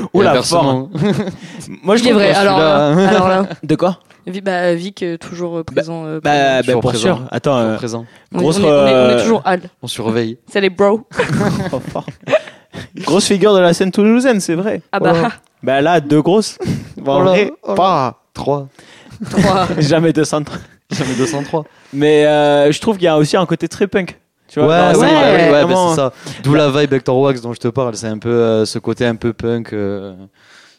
[0.02, 0.08] Oh.
[0.14, 0.90] Oula, Et inversement.
[1.82, 3.46] moi je trouve vrai, que- alors alors là.
[3.62, 6.04] De quoi Vi- bah, Vic, euh, toujours euh, présent.
[6.06, 7.16] euh, Bah, bah, Toujours pour présent.
[7.16, 7.24] sûr.
[7.32, 8.04] Attends, euh, présent.
[8.32, 9.62] on, est- grosse, on est, on est- on est euh, toujours Al.
[9.82, 10.38] On surveille.
[10.48, 11.00] C'est les bros.
[11.92, 12.06] fort.
[12.98, 14.82] grosse figure de la scène toulousaine, c'est vrai.
[14.92, 15.14] Ah bah,
[15.62, 16.58] Bah là, deux grosses.
[16.96, 18.22] Bon, en Oh là, vrai, oh pas.
[18.34, 18.68] 3.
[19.28, 19.66] trois.
[19.78, 20.52] Jamais de centre.
[20.90, 21.64] Jamais 203.
[21.92, 24.20] Mais euh, je trouve qu'il y a aussi un côté très punk.
[24.46, 26.12] Tu Ouais, vois, ouais, ouais, scène, ouais, ouais, bah, c'est ça.
[26.44, 27.96] D'où la vibe Hector Wax dont je te parle.
[27.96, 30.14] C'est un peu euh, ce côté un peu punk euh,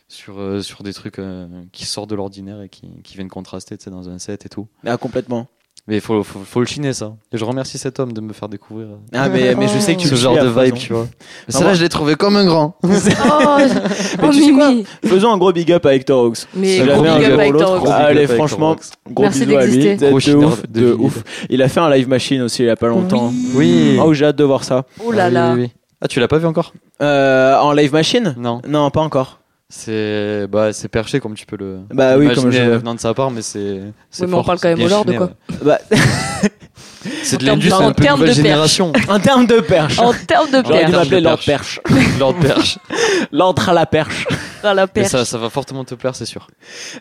[0.07, 3.75] sur, euh, sur des trucs euh, qui sortent de l'ordinaire et qui, qui viennent contraster
[3.77, 4.67] tu sais, dans un set et tout.
[4.85, 5.47] Ah, complètement.
[5.85, 7.11] Mais il faut, faut, faut le chiner ça.
[7.33, 9.95] Et je remercie cet homme de me faire découvrir euh, Ah, mais, mais je sais
[9.95, 11.07] que tu ce le genre de vibe, tu vois.
[11.47, 12.77] Mais celle-là, je l'ai trouvé comme un grand.
[12.83, 13.67] Oh, Mais
[14.23, 14.85] oh, tu sais quoi Mimi.
[15.05, 16.47] Faisons un gros big up à Hector Hawks.
[16.55, 17.63] Mais Ça gros big up à Hector l'autre.
[17.73, 17.83] Hawks.
[17.83, 18.75] Gros big Allez, up à Hector franchement,
[19.11, 19.77] gros Merci bisous à lui.
[19.97, 20.07] d'exister.
[20.07, 20.13] De,
[20.45, 21.23] ouf, de ouf.
[21.49, 23.33] Il a fait un live machine aussi il y a pas longtemps.
[23.53, 23.97] Oui.
[24.01, 24.85] Oh, j'ai hâte de voir ça.
[25.05, 25.55] Oh là Ah, là.
[25.99, 26.73] Ah, tu l'as pas vu encore?
[27.01, 28.35] Euh, en live machine?
[28.37, 28.61] Non.
[28.67, 29.39] Non, pas encore.
[29.69, 31.79] C'est bah, c'est perché comme tu peux le.
[31.91, 33.81] Bah oui, comme je- venant de sa part, mais c'est.
[34.11, 35.31] c'est Oui, mais on parle quand même au Lord, quoi.
[35.63, 35.79] Bah,
[37.23, 38.47] C'est de En termes l'indus, de- c'est en un peu termes nouvelle de perche.
[38.47, 38.93] génération.
[39.09, 39.99] en termes de perche.
[39.99, 40.91] En termes de perche.
[40.91, 41.79] m'appeler de Lord perche.
[42.19, 42.79] Lord Perche.
[43.31, 44.25] L'ordre à la perche.
[44.63, 45.09] À la perche.
[45.09, 46.47] ça, ça va fortement te plaire, c'est sûr.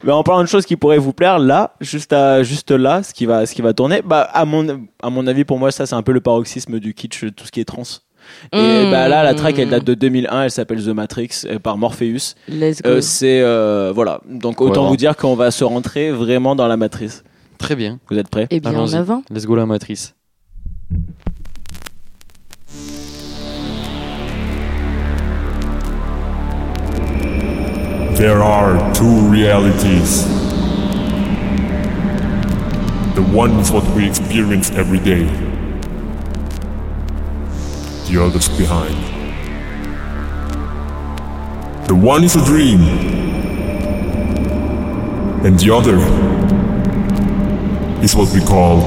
[0.02, 3.14] Mais en parlant de choses qui pourraient vous plaire, là, juste, à, juste là, ce
[3.14, 5.86] qui va, ce qui va tourner, bah, à mon, à mon avis, pour moi, ça,
[5.86, 7.82] c'est un peu le paroxysme du kitsch, tout ce qui est trans.
[8.52, 8.90] Et Mmh.
[8.90, 12.34] bah là, la track, elle date de 2001, elle s'appelle The Matrix, euh, par Morpheus.
[12.48, 12.88] Let's go.
[12.90, 14.20] Euh, c'est, euh, voilà.
[14.28, 17.24] Donc, autant vous dire qu'on va se rentrer vraiment dans la matrice.
[17.59, 17.98] Très bien.
[18.10, 18.46] Vous êtes prêts?
[18.50, 18.96] Eh bien, en allons-y.
[18.96, 19.22] avant.
[19.30, 20.14] Let's go la matrice.
[28.16, 30.24] There are two realities.
[33.14, 35.26] The one is what we experience every day.
[38.08, 38.96] The other's behind.
[41.86, 42.80] The one is a dream.
[45.44, 45.96] And the other
[48.02, 48.80] is what we call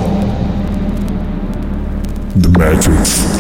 [2.35, 3.34] the Matrix.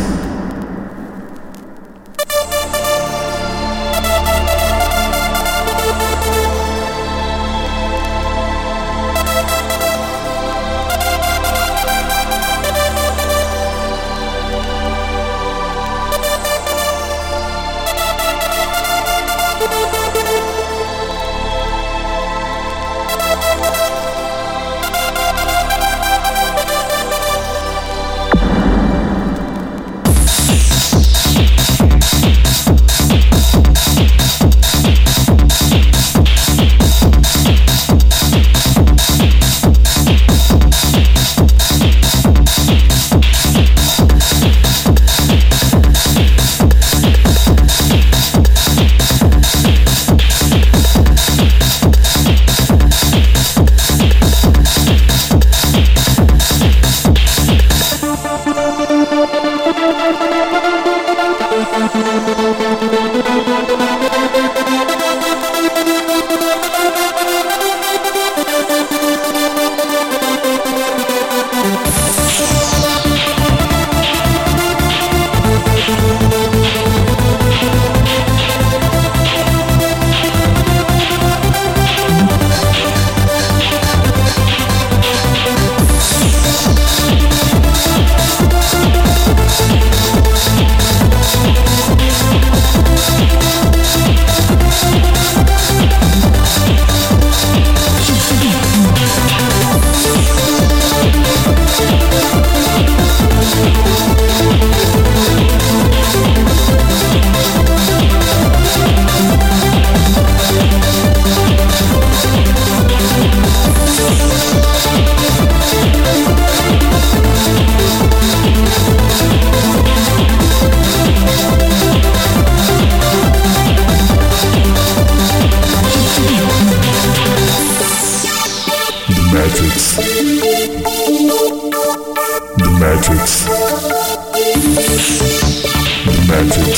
[136.65, 136.71] The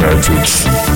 [0.00, 0.87] Matrix.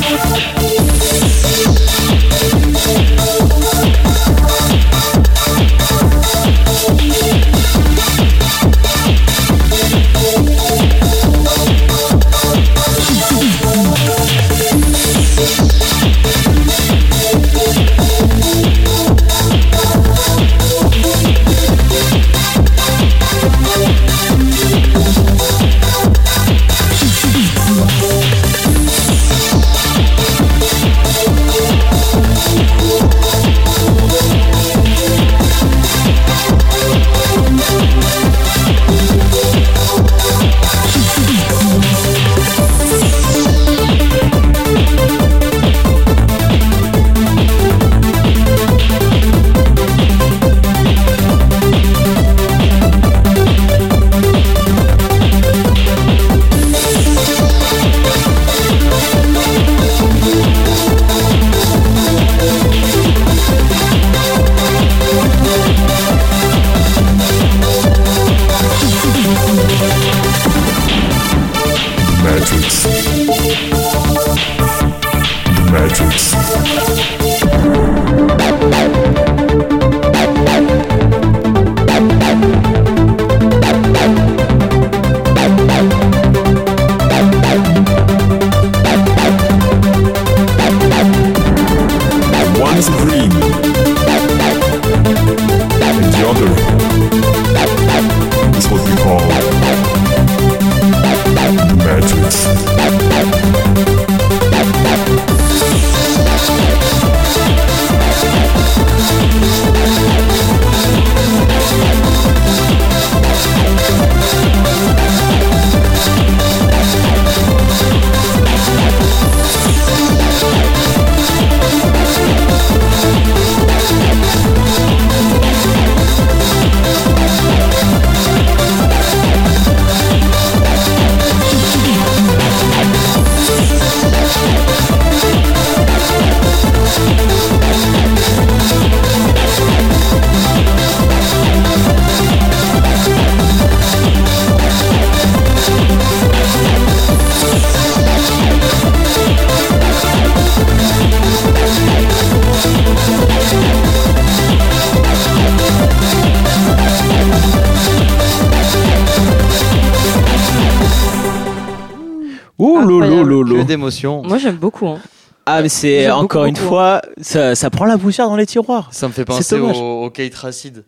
[164.72, 164.88] Beaucoup.
[164.88, 164.98] hein.
[165.44, 168.46] Ah mais c'est beaucoup, encore une beaucoup, fois, ça, ça prend la poussière dans les
[168.46, 168.88] tiroirs.
[168.92, 170.84] Ça me fait penser au, au Kate Racid.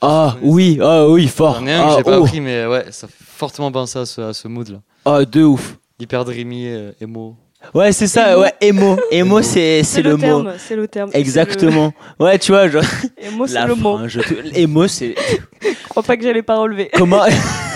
[0.00, 1.56] Ah oui, ah oui, fort.
[1.60, 2.24] J'en ai un que Ah, j'ai pas oh.
[2.24, 4.78] appris, mais ouais, ça fait fortement penser à ce, à ce mood là.
[5.04, 5.76] Ah, de ouf.
[6.00, 7.36] Hyper dreamy, euh, emo.
[7.74, 8.40] Ouais, c'est ça, Emo.
[8.42, 8.96] ouais, emo.
[9.10, 10.20] Emo, c'est c'est le, mot.
[10.22, 10.52] terme.
[10.58, 11.10] C'est le terme.
[11.12, 11.92] Exactement.
[12.20, 12.84] Ouais, tu vois, genre.
[13.36, 13.98] Moi, c'est le mot.
[14.54, 15.14] Emo, c'est.
[15.60, 16.90] Je crois pas que j'allais pas relever.
[16.94, 17.22] Comment.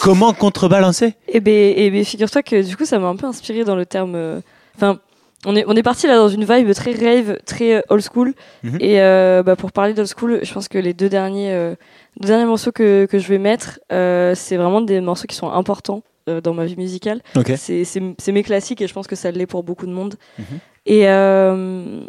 [0.00, 1.14] Comment contrebalancer?
[1.28, 3.86] Et ben, et ben, figure-toi que du coup, ça m'a un peu inspiré dans le
[3.86, 4.14] terme.
[4.14, 4.40] euh,
[4.76, 4.98] Enfin,
[5.46, 8.34] on est, on est parti là dans une vibe très rave, très euh, old school.
[8.62, 8.78] Mhm.
[8.80, 11.74] Et euh, bah, pour parler d'old school, je pense que les deux derniers, euh,
[12.18, 15.50] deux derniers morceaux que, que je vais mettre, euh, c'est vraiment des morceaux qui sont
[15.50, 17.20] importants euh, dans ma vie musicale.
[17.36, 17.52] Ok.
[17.56, 20.14] C'est- mes classiques et je pense que ça l'est pour beaucoup de monde.
[20.38, 20.44] Mhm.
[20.86, 22.00] Et euh,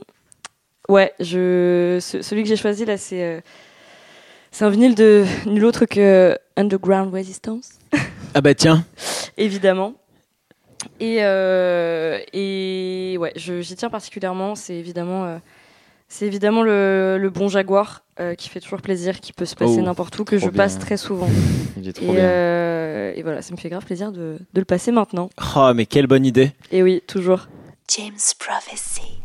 [0.90, 3.40] ouais, je, ce- celui que j'ai choisi là, c'est euh,
[4.58, 7.72] c'est un vinyle de nul autre que Underground Resistance
[8.34, 8.86] Ah bah tiens.
[9.38, 9.96] évidemment.
[11.02, 14.56] Et, euh, et ouais, je- j'y tiens particulièrement.
[14.56, 15.38] C'est évidemment, euh,
[16.08, 19.76] c'est évidemment le, le bon Jaguar euh, qui fait toujours plaisir, qui peut se passer
[19.80, 20.64] Oh, n'importe où, que je bien.
[20.64, 21.28] passe très souvent.
[21.78, 22.24] Il est trop Et, bien.
[22.24, 25.30] euh, et voilà, ça me fait grave plaisir de, de le passer maintenant.
[25.58, 26.54] Oh, mais quelle bonne idée.
[26.72, 27.48] Et oui, toujours.
[27.90, 29.20] James Prophecy.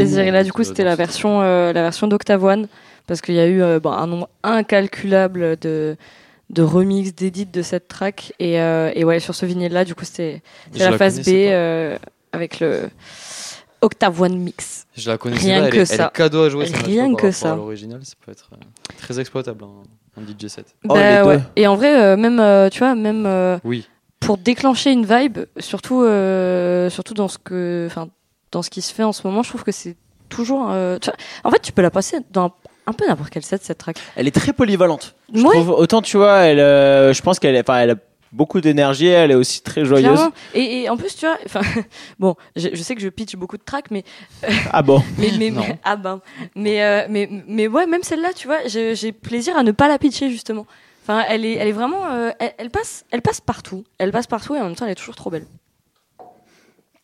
[0.00, 0.24] Plaisir.
[0.24, 2.68] Et là, du coup, c'était la version, euh, la version d'Octave One,
[3.06, 5.96] parce qu'il y a eu euh, bon, un nombre incalculable de,
[6.50, 8.32] de remix, d'édits de cette track.
[8.38, 10.42] Et, euh, et ouais, sur ce vinyle-là, du coup, c'était
[10.74, 11.96] la, la phase B euh,
[12.32, 12.88] avec le
[13.80, 14.86] Octave One Mix.
[14.96, 16.10] Je la connaissais Rien pas, elle, que est, elle ça.
[16.12, 16.66] est cadeau à jouer.
[16.66, 17.52] ça, Rien que ça.
[17.52, 18.56] à L'original, ça peut être euh,
[18.98, 19.82] très exploitable en,
[20.16, 20.74] en DJ set.
[20.84, 21.38] Oh, Bah les ouais.
[21.56, 23.86] Et en vrai, euh, même, euh, tu vois, même euh, Oui.
[24.18, 28.08] pour déclencher une vibe, surtout, euh, surtout dans ce que, enfin,
[28.52, 29.96] dans ce qui se fait en ce moment, je trouve que c'est
[30.28, 30.68] toujours.
[30.70, 30.98] euh,
[31.44, 32.52] en fait, tu peux la passer dans
[32.86, 33.98] un peu n'importe quel set cette track.
[34.16, 35.14] Elle est très polyvalente.
[35.34, 35.50] Je Ouais.
[35.54, 37.94] trouve, autant tu vois, elle, euh, je pense qu'elle est, enfin, elle a
[38.32, 40.10] beaucoup d'énergie, elle est aussi très joyeuse.
[40.12, 40.32] Clairement.
[40.54, 41.60] Et, et en plus, tu vois, enfin,
[42.18, 44.04] bon, je, je sais que je pitch beaucoup de tracks, mais
[44.70, 45.02] Ah bon?
[45.18, 45.60] mais mais, Non.
[45.60, 46.20] mais- ah ben,
[46.54, 49.98] mais euh, mais mais ouais, même celle-là, tu vois, j'ai plaisir à ne pas la
[49.98, 50.66] pitcher justement.
[51.04, 54.26] Enfin, elle est elle est vraiment, euh, elle, elle passe elle passe partout, elle passe
[54.26, 55.46] partout et en même temps, elle est toujours trop belle.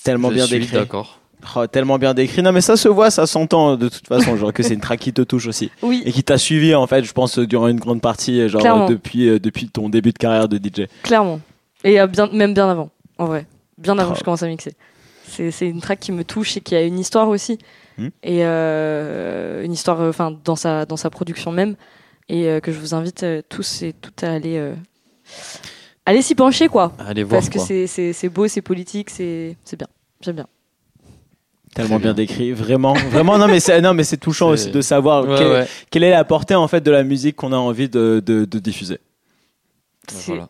[0.02, 0.76] Tellement Je bien suis décrit.
[0.76, 1.20] D'accord.
[1.56, 2.42] Oh, tellement bien décrit.
[2.42, 5.00] Non, mais ça se voit, ça s'entend de toute façon, genre que c'est une track
[5.00, 5.70] qui te touche aussi.
[5.82, 8.86] Oui, Et qui t'a suivi, en fait, je pense, durant une grande partie, genre Clairement.
[8.88, 10.86] depuis, euh, depuis ton début de carrière de DJ.
[11.02, 11.40] clairement.
[11.84, 13.46] Et euh, bien même bien avant, en vrai,
[13.78, 14.12] bien avant Oh.
[14.14, 14.72] que je commence à mixer.
[15.28, 17.58] C'est c'est une track qui me touche et qui a une histoire aussi.
[17.98, 18.08] Hmm.
[18.22, 21.76] Et euh, une histoire, euh, enfin, dans sa dans sa production même,
[22.28, 24.74] et euh, que je vous invite euh, tous et toutes à aller euh,
[26.06, 26.92] aller s'y pencher quoi.
[26.98, 27.40] Allez voir.
[27.40, 29.88] Parce que c'est- c'est c'est beau, c'est politique, c'est c'est bien.
[30.22, 30.46] J'aime bien.
[31.74, 32.12] Tellement bien.
[32.12, 32.14] bien.
[32.14, 33.36] décrit, vraiment, vraiment.
[33.38, 35.66] Non, mais c'est, non, mais c'est touchant aussi de savoir Ouais, quelle, ouais.
[35.90, 38.58] quelle est la portée en fait de la musique qu'on a envie de, de, de
[38.58, 38.98] diffuser.
[40.08, 40.48] C'est voilà.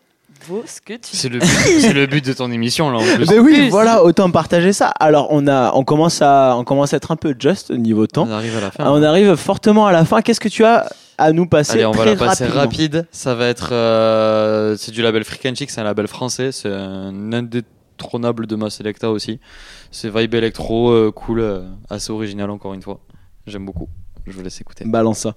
[0.87, 1.47] tu C'est le, but-
[1.81, 3.31] c'est le but de ton émission là en plus.
[3.31, 3.69] Mais oui, plus.
[3.71, 4.89] voilà, autant partager ça.
[4.89, 8.27] Alors, on a, on commence à, on commence à être un peu just niveau temps.
[8.29, 8.85] On arrive à la fin.
[8.91, 10.21] On arrive fortement à la fin.
[10.21, 10.87] Qu'est-ce que tu as
[11.17, 13.07] à nous passer Allez, on va très la passer rapidement rapide.
[13.13, 13.71] Ça va être.
[13.73, 16.51] euh, c'est du label Freak and Chic, c'est un label français.
[16.53, 17.33] C'est un
[17.95, 19.41] indétrônable de ma Selecta aussi.
[19.91, 23.01] C'est vibe électro, euh, cool, euh, assez original encore une fois.
[23.47, 23.89] J'aime beaucoup.
[24.27, 24.85] Je vous laisse écouter.
[24.87, 25.37] Balance ça.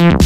[0.00, 0.16] Mais,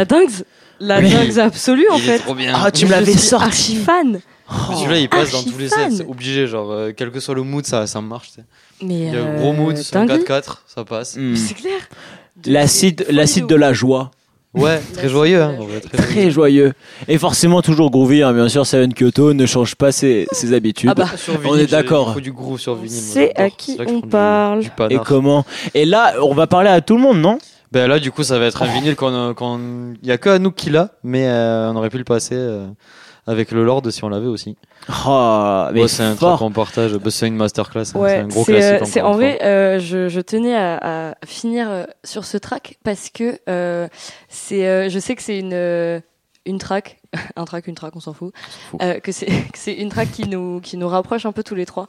[0.00, 0.30] la dingue,
[0.80, 2.18] la Mais- dingue absolue en Il est fait.
[2.20, 2.52] trop bien.
[2.56, 3.44] Ah, tu me Je l'avais suis sorti.
[3.46, 4.20] archi fan.
[4.68, 6.46] Mais Celui-là, il passe dans tous les sets, c'est obligé.
[6.46, 8.28] Genre, euh, quel que soit le mood, ça, ça marche.
[8.30, 8.44] tu sais.
[8.82, 10.24] Mais Il y a un euh, gros mood, c'est un dinguerie.
[10.24, 11.16] 4-4, ça passe.
[11.16, 11.36] Hmm.
[11.36, 11.78] C'est clair.
[12.42, 14.10] De- L'acide, de folie la joie.
[14.52, 15.40] Ouais, très joyeux.
[15.40, 16.10] Hein, vrai, très joyeux.
[16.22, 16.72] Très joyeux.
[17.06, 18.66] Et forcément toujours groovy, hein, bien sûr.
[18.66, 20.90] Seven Kyoto ne change pas ses, ses habitudes.
[20.90, 21.06] Ah bah.
[21.16, 22.20] Sur On vinyle, est d'accord.
[22.20, 22.90] Du groove sur vinyle.
[22.90, 24.60] C'est à qui là on du- parle.
[24.62, 25.44] du Et comment?
[25.74, 27.38] Et là, on va parler à tout le monde, non?
[27.72, 29.94] Ben là, du coup, ça va être un vinyle qu'on, qu'on...
[30.02, 32.66] il y a que Anouk qui l'a, mais euh, on aurait pu le passer euh,
[33.28, 34.56] avec le Lord si on l'avait aussi.
[35.06, 36.94] Oh, mais Ouais, c'est un truc qu'on partage.
[36.94, 38.82] Ben, c'est une masterclass, hein, c'est un gros c'est, classique.
[38.82, 42.78] euh, c'est en vrai, euh, je, je tenais à, à finir euh, sur ce track
[42.82, 43.86] parce que euh,
[44.28, 46.00] c'est, euh, je sais que c'est une euh,
[46.46, 47.00] une track,
[47.36, 48.32] un track, une track, on s'en fout,
[48.70, 48.82] fout.
[48.82, 51.54] euh, que c'est que c'est une track qui nous qui nous rapproche un peu tous
[51.54, 51.88] les trois.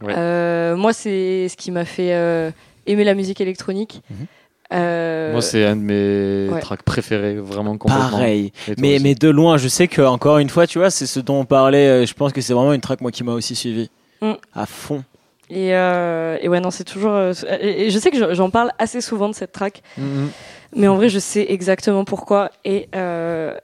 [0.00, 0.14] Ouais.
[0.16, 2.50] Euh, moi, c'est ce qui m'a fait euh,
[2.86, 4.00] aimer la musique électronique.
[4.10, 4.26] Mhm.
[4.72, 6.60] Euh, Moi, c'est un de mes ouais.
[6.60, 8.10] tracks préférés, vraiment complètement.
[8.10, 8.52] Pareil.
[8.78, 11.20] Mais, aussi mais de loin, je sais que encore une fois, tu vois, c'est ce
[11.20, 11.88] dont on parlait.
[11.88, 13.90] euh, Je pense que c'est vraiment une track moi qui m'a aussi suivi
[14.20, 14.32] Mm.
[14.54, 15.04] à fond.
[15.48, 17.12] Et, euh, et ouais, non, c'est toujours.
[17.12, 20.28] euh, et, je sais que j'en- parle assez souvent de cette track, Mhm.
[20.76, 22.50] mais en vrai, je sais exactement pourquoi.
[22.66, 23.54] Et euh,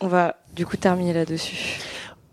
[0.00, 1.80] on va du coup terminer là-dessus.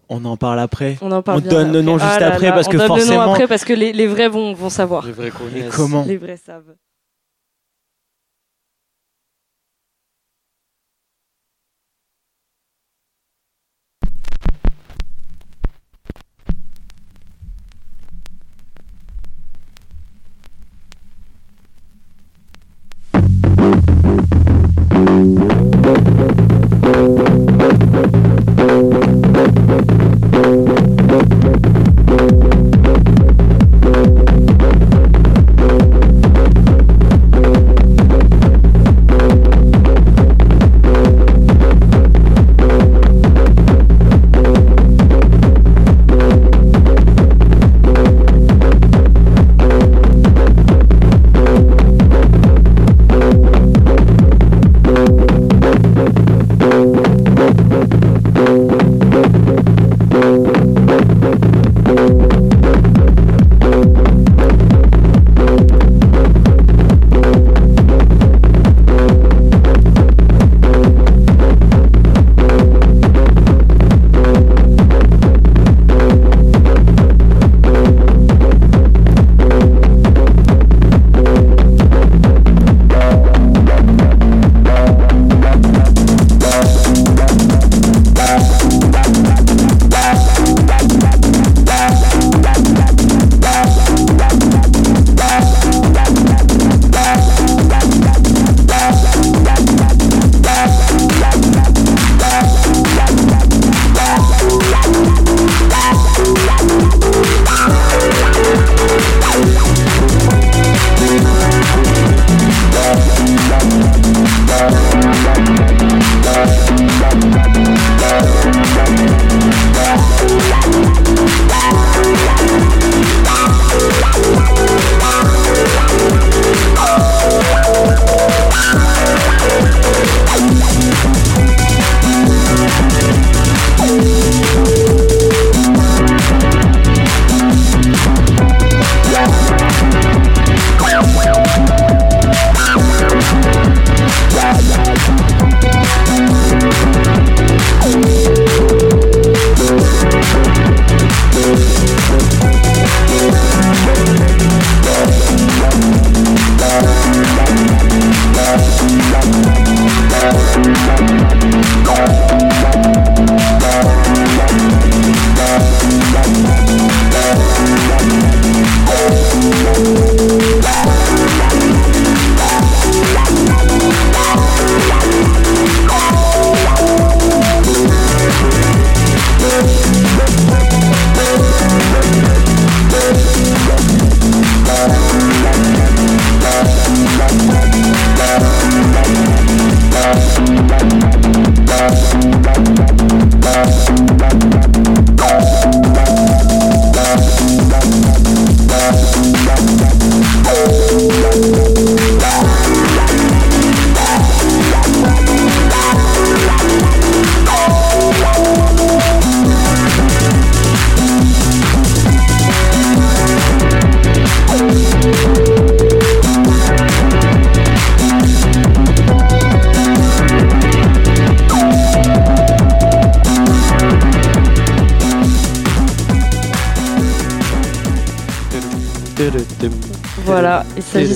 [0.07, 0.97] On en parle après.
[1.01, 2.07] On en parle On donne le nom après.
[2.07, 3.21] juste Ah là après là, parce on que donne le nom forcément.
[3.33, 5.05] après parce que les, les vrais vont, vont savoir.
[5.05, 5.75] Les vrais Et connaissent.
[5.75, 6.75] comment Les vrais savent.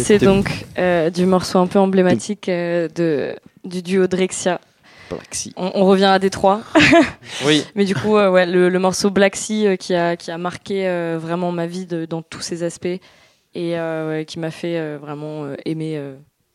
[0.08, 4.60] S'agissait donc euh, du morceau un peu emblématique euh, de, du duo Drexia.
[5.10, 5.54] Black Sea.
[5.56, 6.62] On, on revient à Détroit.
[7.46, 7.64] Oui.
[7.76, 10.38] Mais du coup, euh, ouais, le, le morceau Black Sea euh, qui, a, qui a
[10.38, 10.88] marqué
[11.20, 12.88] vraiment ma vie de- dans tous ses aspects
[13.54, 13.76] et
[14.28, 16.02] qui m'a fait vraiment aimer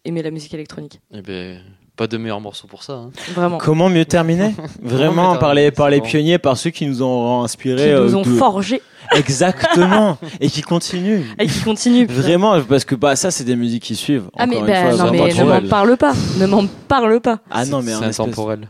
[0.05, 1.01] aimer la musique électronique.
[1.15, 1.61] Eh ben,
[2.01, 2.95] pas de meilleur morceau pour ça.
[2.95, 3.11] hein.
[3.35, 3.59] Vraiment.
[3.59, 7.45] Comment mieux terminer Vraiment par les, par les pionniers, par ceux qui nous ont Qui
[7.45, 7.93] inspirés.
[7.93, 8.81] nous euh, ont de- forgé
[9.15, 10.17] Exactement.
[10.41, 11.25] et qui continuent.
[11.39, 12.07] et qui continuent.
[12.09, 14.31] Vraiment, parce que bah, ça, c'est des musiques qui suivent.
[14.39, 16.13] Ah mais, Encore bah, une fois, non, mais ne m'en parle pas.
[16.39, 17.39] Ne m'en parle pas.
[17.51, 18.67] Ah non, mais c'est espèce- intemporel.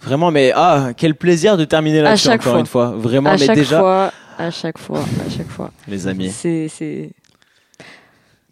[0.00, 2.60] Vraiment, mais ah, quel plaisir de terminer là-dessus encore fois.
[2.60, 2.94] une fois.
[2.96, 5.72] Vraiment, à mais chaque déjà, fois, à chaque fois, à chaque fois.
[5.88, 7.10] les amis, c'est.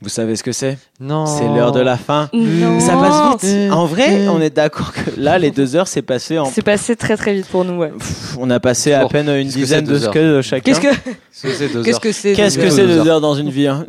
[0.03, 0.77] Vous savez ce que c'est?
[1.01, 1.25] Non.
[1.27, 2.29] C'est l'heure de la fin.
[2.35, 2.81] Non.
[2.81, 3.73] Ça passe vite.
[3.73, 4.29] En vrai, Mm.
[4.31, 6.45] on est d'accord que là, les deux heures, c'est passé en.
[6.47, 7.79] C'est passé très très vite pour nous.
[7.79, 7.89] Ouais.
[7.97, 10.43] Pff, On a passé à peine une qu'est-ce que dizaine c'est de deux heures secondes
[10.43, 10.63] chacun.
[10.65, 10.89] Qu'est-ce que,
[11.33, 12.01] C'est deux qu'est-ce heures.
[12.01, 13.21] que c'est Qu'est-ce que c'est deux heures.
[13.23, 13.87] dans une vie hein?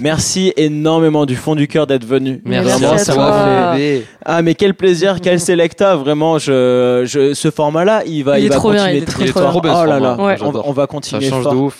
[0.00, 2.40] Merci énormément du fond du cœur d'être venu.
[2.44, 3.30] Merci Vraiment, à ça toi.
[3.30, 4.04] m'a fait.
[4.24, 6.38] Ah mais quel plaisir, quel Selecta, vraiment.
[6.38, 9.26] Je, je, ce format-là, il va, Il est va trop bien, continuer il est très
[9.26, 9.60] trop, fort.
[9.62, 10.16] oh là là.
[10.20, 10.36] Ouais.
[10.42, 11.52] on, va Ça continuer change fort.
[11.52, 11.76] de ouf.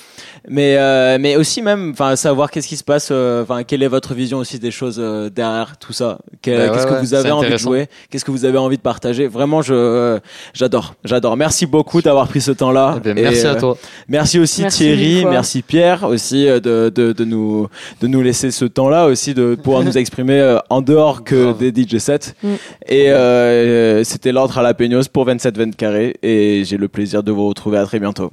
[0.48, 3.88] Mais, euh, mais aussi même, enfin, savoir qu'est-ce qui se passe, euh, enfin, quelle est
[3.88, 6.18] votre vision aussi des choses euh, derrière tout ça.
[6.18, 8.76] Bah ouais, qu'est-ce que ouais, vous avez envie de jouer Qu'est-ce que vous avez envie
[8.76, 10.18] de partager Vraiment, je, euh,
[10.54, 11.36] j'adore, j'adore.
[11.36, 12.96] Merci beaucoup d'avoir pris ce temps-là.
[12.98, 13.76] Eh ben, Et, merci euh, à toi.
[14.08, 17.68] Merci aussi Merci Thierry, merci Pierre aussi euh, de, de, de nous
[18.00, 21.70] de nous laisser ce temps-là aussi de pouvoir nous exprimer euh, en dehors que des
[21.70, 22.34] DJ sets.
[22.42, 22.48] Mm.
[22.88, 27.22] Et euh, c'était l'ordre à la peigneuse pour 27 20 carrés et j'ai le plaisir
[27.22, 28.32] de vous retrouver à très bientôt.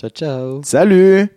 [0.00, 0.60] Ciao, ciao.
[0.64, 1.28] Salut